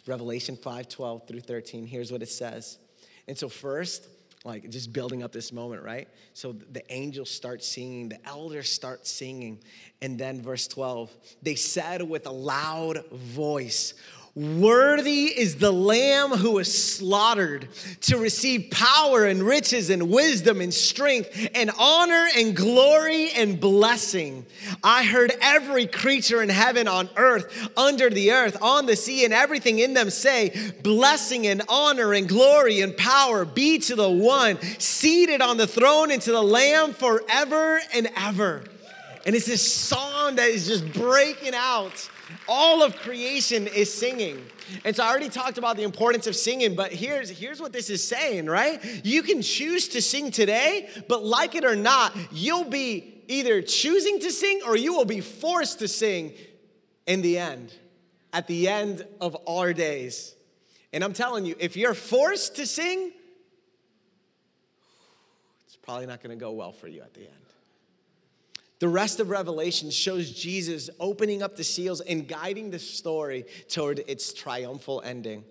Revelation 0.06 0.56
5:12 0.56 1.26
through 1.26 1.40
13. 1.40 1.86
Here's 1.86 2.12
what 2.12 2.22
it 2.22 2.28
says. 2.28 2.78
And 3.26 3.36
so 3.36 3.48
first, 3.48 4.06
like 4.44 4.70
just 4.70 4.92
building 4.92 5.22
up 5.22 5.32
this 5.32 5.52
moment, 5.52 5.82
right? 5.82 6.06
So 6.34 6.52
the 6.52 6.84
angels 6.92 7.30
start 7.30 7.64
singing, 7.64 8.10
the 8.10 8.24
elders 8.26 8.70
start 8.70 9.06
singing, 9.06 9.62
and 10.02 10.18
then 10.18 10.40
verse 10.40 10.68
12, 10.68 11.10
they 11.42 11.54
said 11.56 12.02
with 12.02 12.26
a 12.26 12.32
loud 12.32 13.04
voice, 13.10 13.94
Worthy 14.36 15.26
is 15.26 15.56
the 15.56 15.70
Lamb 15.70 16.30
who 16.30 16.52
was 16.52 16.96
slaughtered 16.96 17.68
to 18.00 18.18
receive 18.18 18.68
power 18.68 19.24
and 19.26 19.40
riches 19.40 19.90
and 19.90 20.10
wisdom 20.10 20.60
and 20.60 20.74
strength 20.74 21.50
and 21.54 21.70
honor 21.78 22.26
and 22.36 22.56
glory 22.56 23.30
and 23.30 23.60
blessing. 23.60 24.44
I 24.82 25.04
heard 25.04 25.32
every 25.40 25.86
creature 25.86 26.42
in 26.42 26.48
heaven, 26.48 26.88
on 26.88 27.10
earth, 27.16 27.70
under 27.76 28.10
the 28.10 28.32
earth, 28.32 28.60
on 28.60 28.86
the 28.86 28.96
sea, 28.96 29.24
and 29.24 29.32
everything 29.32 29.78
in 29.78 29.94
them 29.94 30.10
say, 30.10 30.72
Blessing 30.82 31.46
and 31.46 31.62
honor 31.68 32.12
and 32.12 32.28
glory 32.28 32.80
and 32.80 32.96
power 32.96 33.44
be 33.44 33.78
to 33.78 33.94
the 33.94 34.10
one 34.10 34.60
seated 34.80 35.42
on 35.42 35.58
the 35.58 35.68
throne 35.68 36.10
and 36.10 36.20
to 36.22 36.32
the 36.32 36.42
Lamb 36.42 36.92
forever 36.92 37.80
and 37.94 38.08
ever. 38.16 38.64
And 39.26 39.36
it's 39.36 39.46
this 39.46 39.62
song 39.62 40.34
that 40.36 40.48
is 40.48 40.66
just 40.66 40.92
breaking 40.92 41.54
out 41.54 42.10
all 42.48 42.82
of 42.82 42.96
creation 42.96 43.66
is 43.66 43.92
singing. 43.92 44.44
And 44.84 44.94
so 44.94 45.04
I 45.04 45.08
already 45.08 45.28
talked 45.28 45.58
about 45.58 45.76
the 45.76 45.82
importance 45.82 46.26
of 46.26 46.36
singing, 46.36 46.74
but 46.74 46.92
here's, 46.92 47.30
here's 47.30 47.60
what 47.60 47.72
this 47.72 47.90
is 47.90 48.06
saying, 48.06 48.46
right? 48.46 48.82
You 49.04 49.22
can 49.22 49.42
choose 49.42 49.88
to 49.88 50.02
sing 50.02 50.30
today, 50.30 50.88
but 51.08 51.24
like 51.24 51.54
it 51.54 51.64
or 51.64 51.76
not, 51.76 52.16
you'll 52.32 52.64
be 52.64 53.22
either 53.28 53.62
choosing 53.62 54.20
to 54.20 54.30
sing 54.30 54.60
or 54.66 54.76
you 54.76 54.94
will 54.94 55.04
be 55.04 55.20
forced 55.20 55.78
to 55.80 55.88
sing 55.88 56.32
in 57.06 57.22
the 57.22 57.38
end, 57.38 57.72
at 58.32 58.46
the 58.46 58.68
end 58.68 59.06
of 59.20 59.36
our 59.46 59.72
days. 59.72 60.34
And 60.92 61.02
I'm 61.02 61.12
telling 61.12 61.44
you, 61.44 61.56
if 61.58 61.76
you're 61.76 61.94
forced 61.94 62.56
to 62.56 62.66
sing, 62.66 63.12
it's 65.66 65.76
probably 65.76 66.06
not 66.06 66.22
gonna 66.22 66.36
go 66.36 66.52
well 66.52 66.72
for 66.72 66.88
you 66.88 67.02
at 67.02 67.12
the 67.14 67.22
end. 67.22 67.43
The 68.84 68.88
rest 68.88 69.18
of 69.18 69.30
Revelation 69.30 69.88
shows 69.88 70.30
Jesus 70.30 70.90
opening 71.00 71.42
up 71.42 71.56
the 71.56 71.64
seals 71.64 72.02
and 72.02 72.28
guiding 72.28 72.70
the 72.70 72.78
story 72.78 73.46
toward 73.66 74.00
its 74.06 74.34
triumphal 74.34 75.00
ending. 75.02 75.42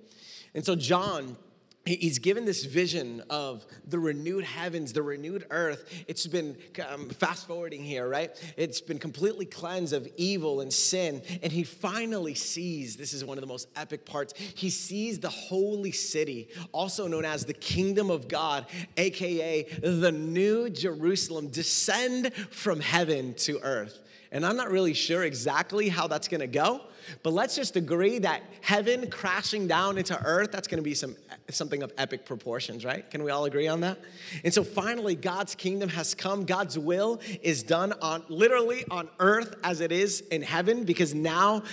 And 0.54 0.64
so, 0.64 0.76
John 0.76 1.36
he's 1.86 2.20
given 2.20 2.46
this 2.46 2.64
vision 2.64 3.22
of 3.30 3.66
the 3.88 4.00
renewed 4.00 4.46
heavens, 4.46 4.94
the 4.94 5.04
renewed 5.04 5.46
earth. 5.50 6.04
It's 6.08 6.26
been 6.28 6.58
um, 6.88 7.10
fast 7.10 7.48
forwarding 7.48 7.84
here, 7.84 8.08
right? 8.08 8.32
It's 8.56 8.80
been 8.80 9.00
completely 9.00 9.46
cleansed 9.46 9.94
of 9.94 10.08
evil 10.16 10.62
and 10.62 10.72
sin. 10.72 11.22
And 11.42 11.52
he 11.52 11.64
finally 11.64 12.36
sees 12.36 12.96
this 12.96 13.14
is 13.14 13.26
one 13.26 13.38
of 13.38 13.42
the 13.42 13.48
most 13.48 13.68
epic 13.76 14.06
parts. 14.06 14.34
He 14.38 14.70
sees 14.70 15.20
the 15.20 15.30
holy 15.30 15.92
city, 15.92 16.50
also 16.72 17.08
known 17.08 17.26
as 17.26 17.46
the 17.46 17.54
kingdom 17.54 18.10
of 18.10 18.28
God, 18.28 18.66
AKA 18.98 19.64
the 19.82 20.12
new 20.12 20.70
Jerusalem, 20.70 21.50
descend 21.50 22.34
from 22.34 22.80
heaven 22.80 23.34
to 23.36 23.60
earth. 23.62 24.00
And 24.34 24.46
I'm 24.46 24.58
not 24.58 24.72
really 24.72 24.94
sure 24.96 25.24
exactly 25.24 25.88
how 25.88 26.08
that's 26.08 26.28
gonna 26.28 26.48
go, 26.48 26.82
but 27.22 27.34
let's 27.34 27.56
just 27.56 27.76
agree 27.76 28.18
that 28.20 28.42
heaven 28.62 29.10
crashing 29.10 29.68
down 29.68 29.98
into 29.98 30.20
earth, 30.26 30.52
that's 30.52 30.68
gonna 30.68 30.82
be 30.82 30.96
some, 30.96 31.16
something 31.50 31.84
of 31.84 31.94
epic 32.00 32.26
proportions, 32.26 32.84
right? 32.84 33.10
Can 33.12 33.24
we 33.24 33.30
all 33.32 33.46
agree 33.46 33.68
on 33.68 33.82
that? 33.82 34.00
And 34.44 34.52
so 34.52 34.64
finally, 34.64 35.14
God's 35.16 35.54
kingdom 35.54 35.88
has 35.90 36.16
come. 36.16 36.46
God's 36.46 36.80
will 36.80 37.22
is 37.44 37.62
done 37.62 37.94
on 38.02 38.24
literally 38.28 38.84
on 38.90 39.08
earth 39.20 39.56
as 39.64 39.80
it 39.82 39.92
is 39.92 40.22
in 40.32 40.42
heaven, 40.42 40.84
because 40.84 41.14
now 41.14 41.64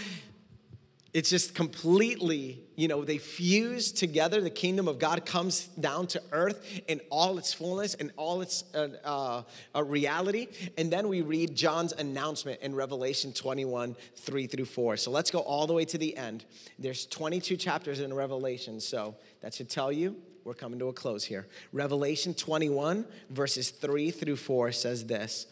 it's 1.13 1.29
just 1.29 1.55
completely, 1.57 2.63
you 2.77 2.87
know, 2.87 3.05
they 3.05 3.19
fuse 3.19 3.91
together. 3.91 4.41
The 4.41 4.49
kingdom 4.49 4.87
of 4.87 5.01
God 5.01 5.27
comes 5.27 5.67
down 5.67 6.07
to 6.09 6.23
earth 6.31 6.65
in 6.87 7.01
all 7.11 7.37
its 7.37 7.53
fullness 7.53 7.95
and 7.95 8.13
all 8.17 8.43
its 8.43 8.63
uh, 8.75 9.43
uh, 9.75 9.83
reality. 9.83 10.47
And 10.79 10.91
then 10.91 11.09
we 11.09 11.23
read 11.23 11.57
John's 11.57 11.93
announcement 11.93 12.61
in 12.61 12.77
Revelation 12.77 13.33
21, 13.33 13.97
3 14.17 14.47
through 14.47 14.65
4. 14.67 14.97
So 14.99 15.11
let's 15.11 15.33
go 15.33 15.41
all 15.41 15.67
the 15.67 15.75
way 15.75 15.85
to 15.87 15.99
the 15.99 16.17
end. 16.17 16.45
There's 16.79 17.07
22 17.07 17.57
chapters 17.57 17.99
in 18.01 18.15
Revelation, 18.15 18.79
so 18.79 19.17
that 19.41 19.53
should 19.55 19.69
tell 19.69 19.91
you 19.91 20.17
we're 20.45 20.55
coming 20.55 20.79
to 20.79 20.89
a 20.89 20.93
close 20.93 21.25
here. 21.25 21.49
Revelation 21.73 22.35
21, 22.35 23.05
verses 23.31 23.71
3 23.71 24.11
through 24.11 24.37
4 24.37 24.73
says 24.73 25.07
this. 25.07 25.47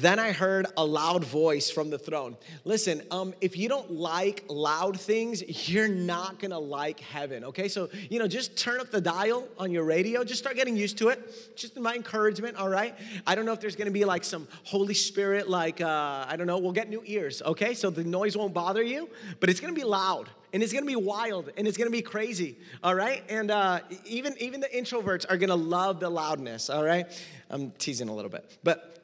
Then 0.00 0.18
I 0.18 0.32
heard 0.32 0.66
a 0.76 0.84
loud 0.84 1.24
voice 1.24 1.70
from 1.70 1.88
the 1.88 2.00
throne. 2.00 2.36
Listen, 2.64 3.02
um, 3.12 3.32
if 3.40 3.56
you 3.56 3.68
don't 3.68 3.92
like 3.92 4.44
loud 4.48 4.98
things, 4.98 5.68
you're 5.68 5.86
not 5.86 6.40
gonna 6.40 6.58
like 6.58 6.98
heaven, 6.98 7.44
okay? 7.44 7.68
So, 7.68 7.88
you 8.10 8.18
know, 8.18 8.26
just 8.26 8.56
turn 8.56 8.80
up 8.80 8.90
the 8.90 9.00
dial 9.00 9.46
on 9.56 9.70
your 9.70 9.84
radio, 9.84 10.24
just 10.24 10.40
start 10.40 10.56
getting 10.56 10.76
used 10.76 10.98
to 10.98 11.10
it. 11.10 11.56
Just 11.56 11.78
my 11.78 11.94
encouragement, 11.94 12.56
all 12.56 12.68
right? 12.68 12.96
I 13.24 13.36
don't 13.36 13.46
know 13.46 13.52
if 13.52 13.60
there's 13.60 13.76
gonna 13.76 13.92
be 13.92 14.04
like 14.04 14.24
some 14.24 14.48
Holy 14.64 14.94
Spirit, 14.94 15.48
like, 15.48 15.80
uh, 15.80 16.26
I 16.28 16.34
don't 16.36 16.48
know, 16.48 16.58
we'll 16.58 16.72
get 16.72 16.90
new 16.90 17.02
ears, 17.06 17.40
okay? 17.42 17.72
So 17.72 17.88
the 17.88 18.02
noise 18.02 18.36
won't 18.36 18.52
bother 18.52 18.82
you, 18.82 19.08
but 19.38 19.48
it's 19.48 19.60
gonna 19.60 19.74
be 19.74 19.84
loud 19.84 20.28
and 20.52 20.60
it's 20.60 20.72
gonna 20.72 20.86
be 20.86 20.96
wild 20.96 21.50
and 21.56 21.68
it's 21.68 21.76
gonna 21.76 21.90
be 21.90 22.02
crazy 22.02 22.56
all 22.82 22.94
right 22.94 23.24
and 23.28 23.50
uh, 23.50 23.80
even 24.04 24.36
even 24.38 24.60
the 24.60 24.68
introverts 24.68 25.26
are 25.28 25.36
gonna 25.36 25.54
love 25.54 25.98
the 25.98 26.08
loudness 26.08 26.70
all 26.70 26.84
right 26.84 27.06
i'm 27.50 27.72
teasing 27.72 28.08
a 28.08 28.14
little 28.14 28.30
bit 28.30 28.48
but 28.62 28.94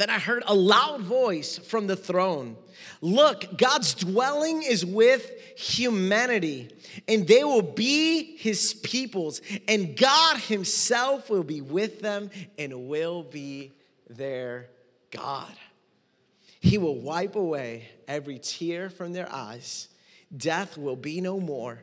then 0.00 0.08
I 0.08 0.18
heard 0.18 0.42
a 0.46 0.54
loud 0.54 1.02
voice 1.02 1.58
from 1.58 1.86
the 1.86 1.94
throne 1.94 2.56
Look, 3.02 3.58
God's 3.58 3.92
dwelling 3.92 4.62
is 4.62 4.84
with 4.84 5.30
humanity, 5.58 6.70
and 7.06 7.26
they 7.26 7.44
will 7.44 7.60
be 7.60 8.36
his 8.38 8.72
peoples, 8.72 9.42
and 9.68 9.94
God 9.98 10.38
himself 10.38 11.28
will 11.28 11.42
be 11.42 11.60
with 11.60 12.00
them 12.00 12.30
and 12.58 12.88
will 12.88 13.22
be 13.22 13.72
their 14.08 14.70
God. 15.10 15.52
He 16.60 16.78
will 16.78 16.98
wipe 16.98 17.36
away 17.36 17.88
every 18.08 18.38
tear 18.38 18.88
from 18.88 19.12
their 19.12 19.30
eyes. 19.30 19.88
Death 20.34 20.78
will 20.78 20.96
be 20.96 21.20
no 21.20 21.38
more. 21.38 21.82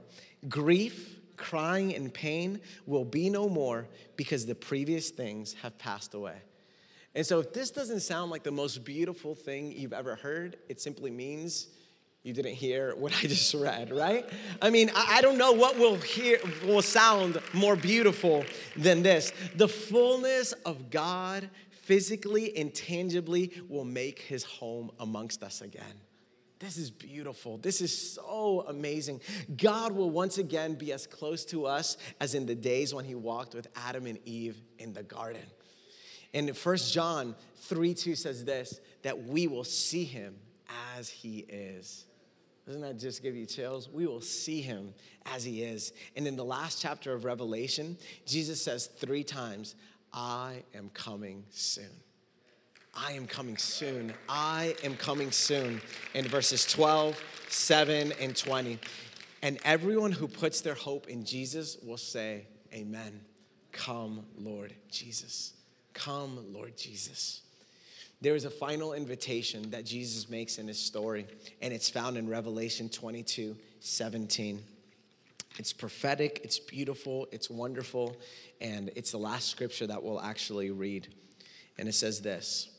Grief, 0.50 1.20
crying, 1.36 1.94
and 1.96 2.12
pain 2.12 2.62
will 2.88 3.06
be 3.06 3.30
no 3.30 3.48
more 3.48 3.88
because 4.16 4.48
the 4.48 4.56
previous 4.56 5.12
things 5.12 5.54
have 5.62 5.78
passed 5.78 6.16
away. 6.16 6.42
And 7.18 7.26
so, 7.26 7.40
if 7.40 7.52
this 7.52 7.72
doesn't 7.72 8.02
sound 8.02 8.30
like 8.30 8.44
the 8.44 8.52
most 8.52 8.86
beautiful 8.86 9.34
thing 9.34 9.72
you've 9.72 9.92
ever 9.92 10.14
heard, 10.14 10.56
it 10.70 10.80
simply 10.80 11.10
means 11.10 11.66
you 12.22 12.32
didn't 12.32 12.54
hear 12.54 12.96
what 12.96 13.12
I 13.12 13.22
just 13.22 13.56
read, 13.56 13.92
right? 13.92 14.24
I 14.62 14.70
mean, 14.70 14.92
I, 14.96 15.22
don't 15.22 15.40
know 15.40 15.52
what 15.52 15.80
will 15.80 15.96
hear 15.96 16.38
will 16.64 16.84
sound 16.84 17.42
more 17.54 17.76
beautiful 17.76 18.46
than 18.76 19.02
this. 19.02 19.34
The 19.56 19.68
fullness 19.68 20.52
of 20.64 20.92
God 20.92 21.50
physically 21.72 22.56
and 22.56 22.72
tangibly 22.72 23.52
will 23.68 23.86
make 23.86 24.20
his 24.20 24.44
home 24.44 24.92
amongst 25.00 25.42
us 25.42 25.62
again. 25.62 26.02
This 26.60 26.78
is 26.78 26.92
beautiful. 26.92 27.58
This 27.58 27.82
is 27.82 28.14
so 28.14 28.64
amazing. 28.68 29.22
God 29.56 29.92
will 29.92 30.12
once 30.12 30.38
again 30.38 30.76
be 30.76 30.94
as 30.94 31.08
close 31.08 31.46
to 31.46 31.66
us 31.66 31.98
as 32.22 32.36
in 32.36 32.46
the 32.46 32.54
days 32.54 32.94
when 32.94 33.06
he 33.06 33.16
walked 33.16 33.56
with 33.56 33.68
Adam 33.76 34.06
and 34.06 34.20
Eve 34.26 34.62
in 34.78 34.94
the 34.94 35.02
garden. 35.02 35.42
And 36.34 36.50
1 36.50 36.78
John 36.78 37.36
3 37.56 37.94
2 37.94 38.16
says 38.16 38.46
this 38.46 38.80
that 39.04 39.24
we 39.24 39.48
will 39.48 39.64
see 39.64 40.04
him 40.04 40.36
as 40.98 41.10
he 41.10 41.40
is. 41.50 42.06
Doesn't 42.66 42.82
that 42.82 43.00
just 43.00 43.24
give 43.24 43.36
you 43.36 43.46
chills? 43.46 43.88
We 43.90 44.06
will 44.06 44.20
see 44.20 44.62
him 44.62 44.94
as 45.26 45.44
he 45.44 45.64
is. 45.64 45.94
And 46.18 46.28
in 46.28 46.36
the 46.36 46.44
last 46.44 46.82
chapter 46.82 47.14
of 47.14 47.24
Revelation, 47.24 47.98
Jesus 48.26 48.62
says 48.62 48.88
three 48.88 49.24
times, 49.24 49.76
I 50.12 50.64
am 50.76 50.90
coming 50.94 51.46
soon. 51.50 51.90
I 52.94 53.14
am 53.14 53.26
coming 53.26 53.58
soon. 53.58 54.14
I 54.28 54.76
am 54.84 54.98
coming 54.98 55.32
soon. 55.32 55.80
In 56.14 56.28
verses 56.28 56.66
12, 56.66 57.24
7, 57.48 58.12
and 58.20 58.36
20. 58.36 58.80
And 59.44 59.60
everyone 59.64 60.12
who 60.12 60.28
puts 60.28 60.60
their 60.60 60.74
hope 60.74 61.08
in 61.08 61.24
Jesus 61.24 61.78
will 61.82 61.98
say, 61.98 62.48
Amen. 62.74 63.22
Come, 63.72 64.26
Lord 64.38 64.74
Jesus. 64.90 65.54
Come, 65.98 66.54
Lord 66.54 66.78
Jesus. 66.78 67.42
There 68.22 68.36
is 68.36 68.46
a 68.46 68.50
final 68.50 68.94
invitation 68.94 69.72
that 69.72 69.84
Jesus 69.84 70.30
makes 70.30 70.60
in 70.60 70.68
his 70.68 70.80
story, 70.80 71.26
and 71.62 71.74
it's 71.74 71.90
found 71.90 72.18
in 72.18 72.30
Revelation 72.30 72.88
22 72.88 73.56
17. 73.80 74.64
It's 75.58 75.74
prophetic, 75.74 76.42
it's 76.44 76.60
beautiful, 76.60 77.28
it's 77.32 77.50
wonderful, 77.50 78.16
and 78.62 78.92
it's 78.96 79.12
the 79.12 79.18
last 79.18 79.50
scripture 79.50 79.88
that 79.88 80.04
we'll 80.04 80.22
actually 80.22 80.70
read. 80.70 81.08
And 81.80 81.90
it 81.90 81.94
says 81.94 82.22
this 82.22 82.70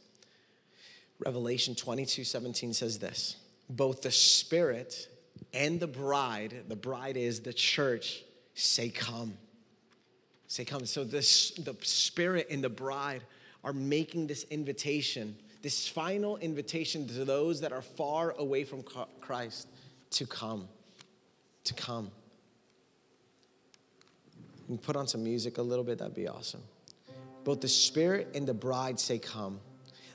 Revelation 1.18 1.74
22 1.74 2.22
17 2.22 2.72
says 2.72 3.00
this 3.00 3.36
Both 3.68 4.02
the 4.02 4.12
Spirit 4.12 5.08
and 5.52 5.80
the 5.80 5.88
bride, 5.88 6.64
the 6.68 6.76
bride 6.76 7.16
is 7.16 7.40
the 7.40 7.52
church, 7.52 8.22
say, 8.54 8.90
Come. 8.90 9.34
Say, 10.48 10.64
come. 10.64 10.86
So 10.86 11.04
this, 11.04 11.50
the 11.52 11.76
Spirit 11.82 12.48
and 12.50 12.64
the 12.64 12.70
bride 12.70 13.22
are 13.62 13.74
making 13.74 14.26
this 14.26 14.44
invitation, 14.44 15.36
this 15.62 15.86
final 15.86 16.38
invitation 16.38 17.06
to 17.08 17.24
those 17.24 17.60
that 17.60 17.72
are 17.72 17.82
far 17.82 18.34
away 18.38 18.64
from 18.64 18.82
Christ 19.20 19.68
to 20.12 20.26
come. 20.26 20.66
To 21.64 21.74
come. 21.74 22.10
And 24.68 24.80
put 24.80 24.96
on 24.96 25.06
some 25.06 25.22
music 25.22 25.58
a 25.58 25.62
little 25.62 25.84
bit, 25.84 25.98
that'd 25.98 26.14
be 26.14 26.28
awesome. 26.28 26.62
Both 27.44 27.60
the 27.60 27.68
Spirit 27.68 28.28
and 28.34 28.46
the 28.46 28.54
bride 28.54 28.98
say, 28.98 29.18
Come. 29.18 29.60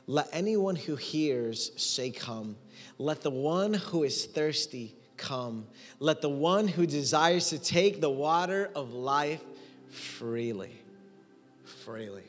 Let 0.06 0.28
anyone 0.34 0.76
who 0.76 0.96
hears 0.96 1.72
say, 1.82 2.10
Come. 2.10 2.56
Let 2.98 3.22
the 3.22 3.32
one 3.32 3.74
who 3.74 4.04
is 4.04 4.26
thirsty 4.26 4.96
come. 5.18 5.68
Let 6.00 6.22
the 6.22 6.30
one 6.30 6.68
who 6.68 6.86
desires 6.86 7.50
to 7.50 7.60
take 7.60 8.02
the 8.02 8.10
water 8.10 8.70
of 8.76 8.94
life 8.94 9.42
freely. 9.94 10.72
Freely. 11.86 12.24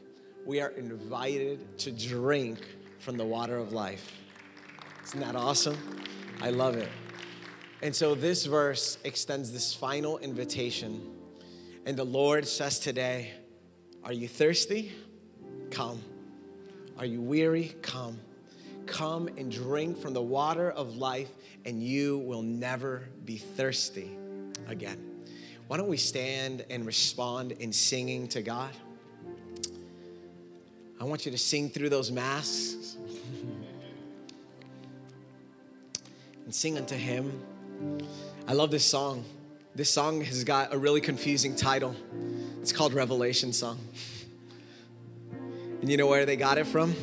We 0.45 0.61
are 0.61 0.71
invited 0.71 1.79
to 1.79 1.91
drink 1.91 2.59
from 2.99 3.17
the 3.17 3.25
water 3.25 3.57
of 3.57 3.73
life. 3.73 4.13
Isn't 5.05 5.21
that 5.21 5.37
awesome? 5.37 5.77
I 6.41 6.51
love 6.51 6.77
it. 6.77 6.89
And 7.83 7.95
so 7.95 8.15
this 8.15 8.47
verse 8.47 8.99
extends 9.05 9.53
this 9.53 9.75
final 9.75 10.19
invitation. 10.19 11.01
And 11.87 11.97
the 11.97 12.05
Lord 12.05 12.47
says 12.47 12.79
today, 12.79 13.33
Are 14.05 14.13
you 14.13 14.29
thirsty? 14.29 14.93
Come. 15.71 16.03
Are 16.99 17.05
you 17.05 17.21
weary? 17.21 17.75
Come. 17.83 18.21
Come 18.87 19.29
and 19.29 19.51
drink 19.51 19.99
from 19.99 20.13
the 20.13 20.23
water 20.23 20.71
of 20.71 20.97
life, 20.97 21.31
and 21.65 21.83
you 21.83 22.19
will 22.19 22.43
never 22.43 23.09
be 23.25 23.39
thirsty 23.39 24.11
again. 24.69 25.14
Why 25.67 25.79
don't 25.79 25.89
we 25.89 25.97
stand 25.97 26.65
and 26.69 26.85
respond 26.85 27.53
in 27.53 27.73
singing 27.73 28.29
to 28.29 28.43
God? 28.43 28.71
I 31.01 31.05
want 31.05 31.25
you 31.25 31.33
to 31.33 31.39
sing 31.39 31.71
through 31.71 31.89
those 31.89 32.13
masks 32.13 32.97
and 36.45 36.55
sing 36.55 36.77
unto 36.77 36.95
Him. 36.95 37.43
I 38.47 38.53
love 38.53 38.71
this 38.71 38.85
song. 38.85 39.25
This 39.75 39.91
song 39.91 40.21
has 40.21 40.45
got 40.45 40.73
a 40.73 40.79
really 40.79 41.01
confusing 41.01 41.57
title. 41.57 41.97
It's 42.61 42.73
called 42.73 42.93
Revelation 42.93 43.53
Song. 43.53 43.79
And 45.81 45.91
you 45.91 45.97
know 45.97 46.07
where 46.07 46.27
they 46.27 46.37
got 46.37 46.59
it 46.59 46.67
from? 46.67 46.95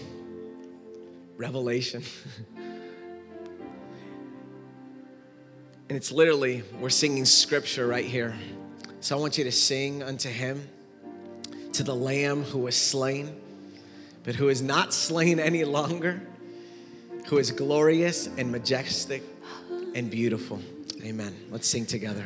Revelation. 1.38 2.04
And 5.91 5.97
it's 5.97 6.13
literally, 6.13 6.63
we're 6.80 6.89
singing 6.89 7.25
scripture 7.25 7.86
right 7.86 8.06
here. 8.06 8.34
So 9.01 9.17
I 9.17 9.19
want 9.19 9.38
you 9.38 9.43
to 9.43 9.51
sing 9.51 10.01
unto 10.01 10.30
him, 10.30 10.69
to 11.73 11.84
the 11.84 11.93
Lamb 11.93 12.45
who 12.45 12.60
was 12.60 12.77
slain, 12.77 13.36
but 14.23 14.36
who 14.36 14.47
is 14.47 14.62
not 14.62 14.93
slain 14.93 15.38
any 15.38 15.65
longer, 15.65 16.21
who 17.25 17.39
is 17.39 17.51
glorious 17.51 18.30
and 18.38 18.54
majestic 18.54 19.21
and 19.93 20.10
beautiful. 20.10 20.62
Amen. 21.04 21.36
Let's 21.51 21.67
sing 21.67 21.86
together. 21.86 22.25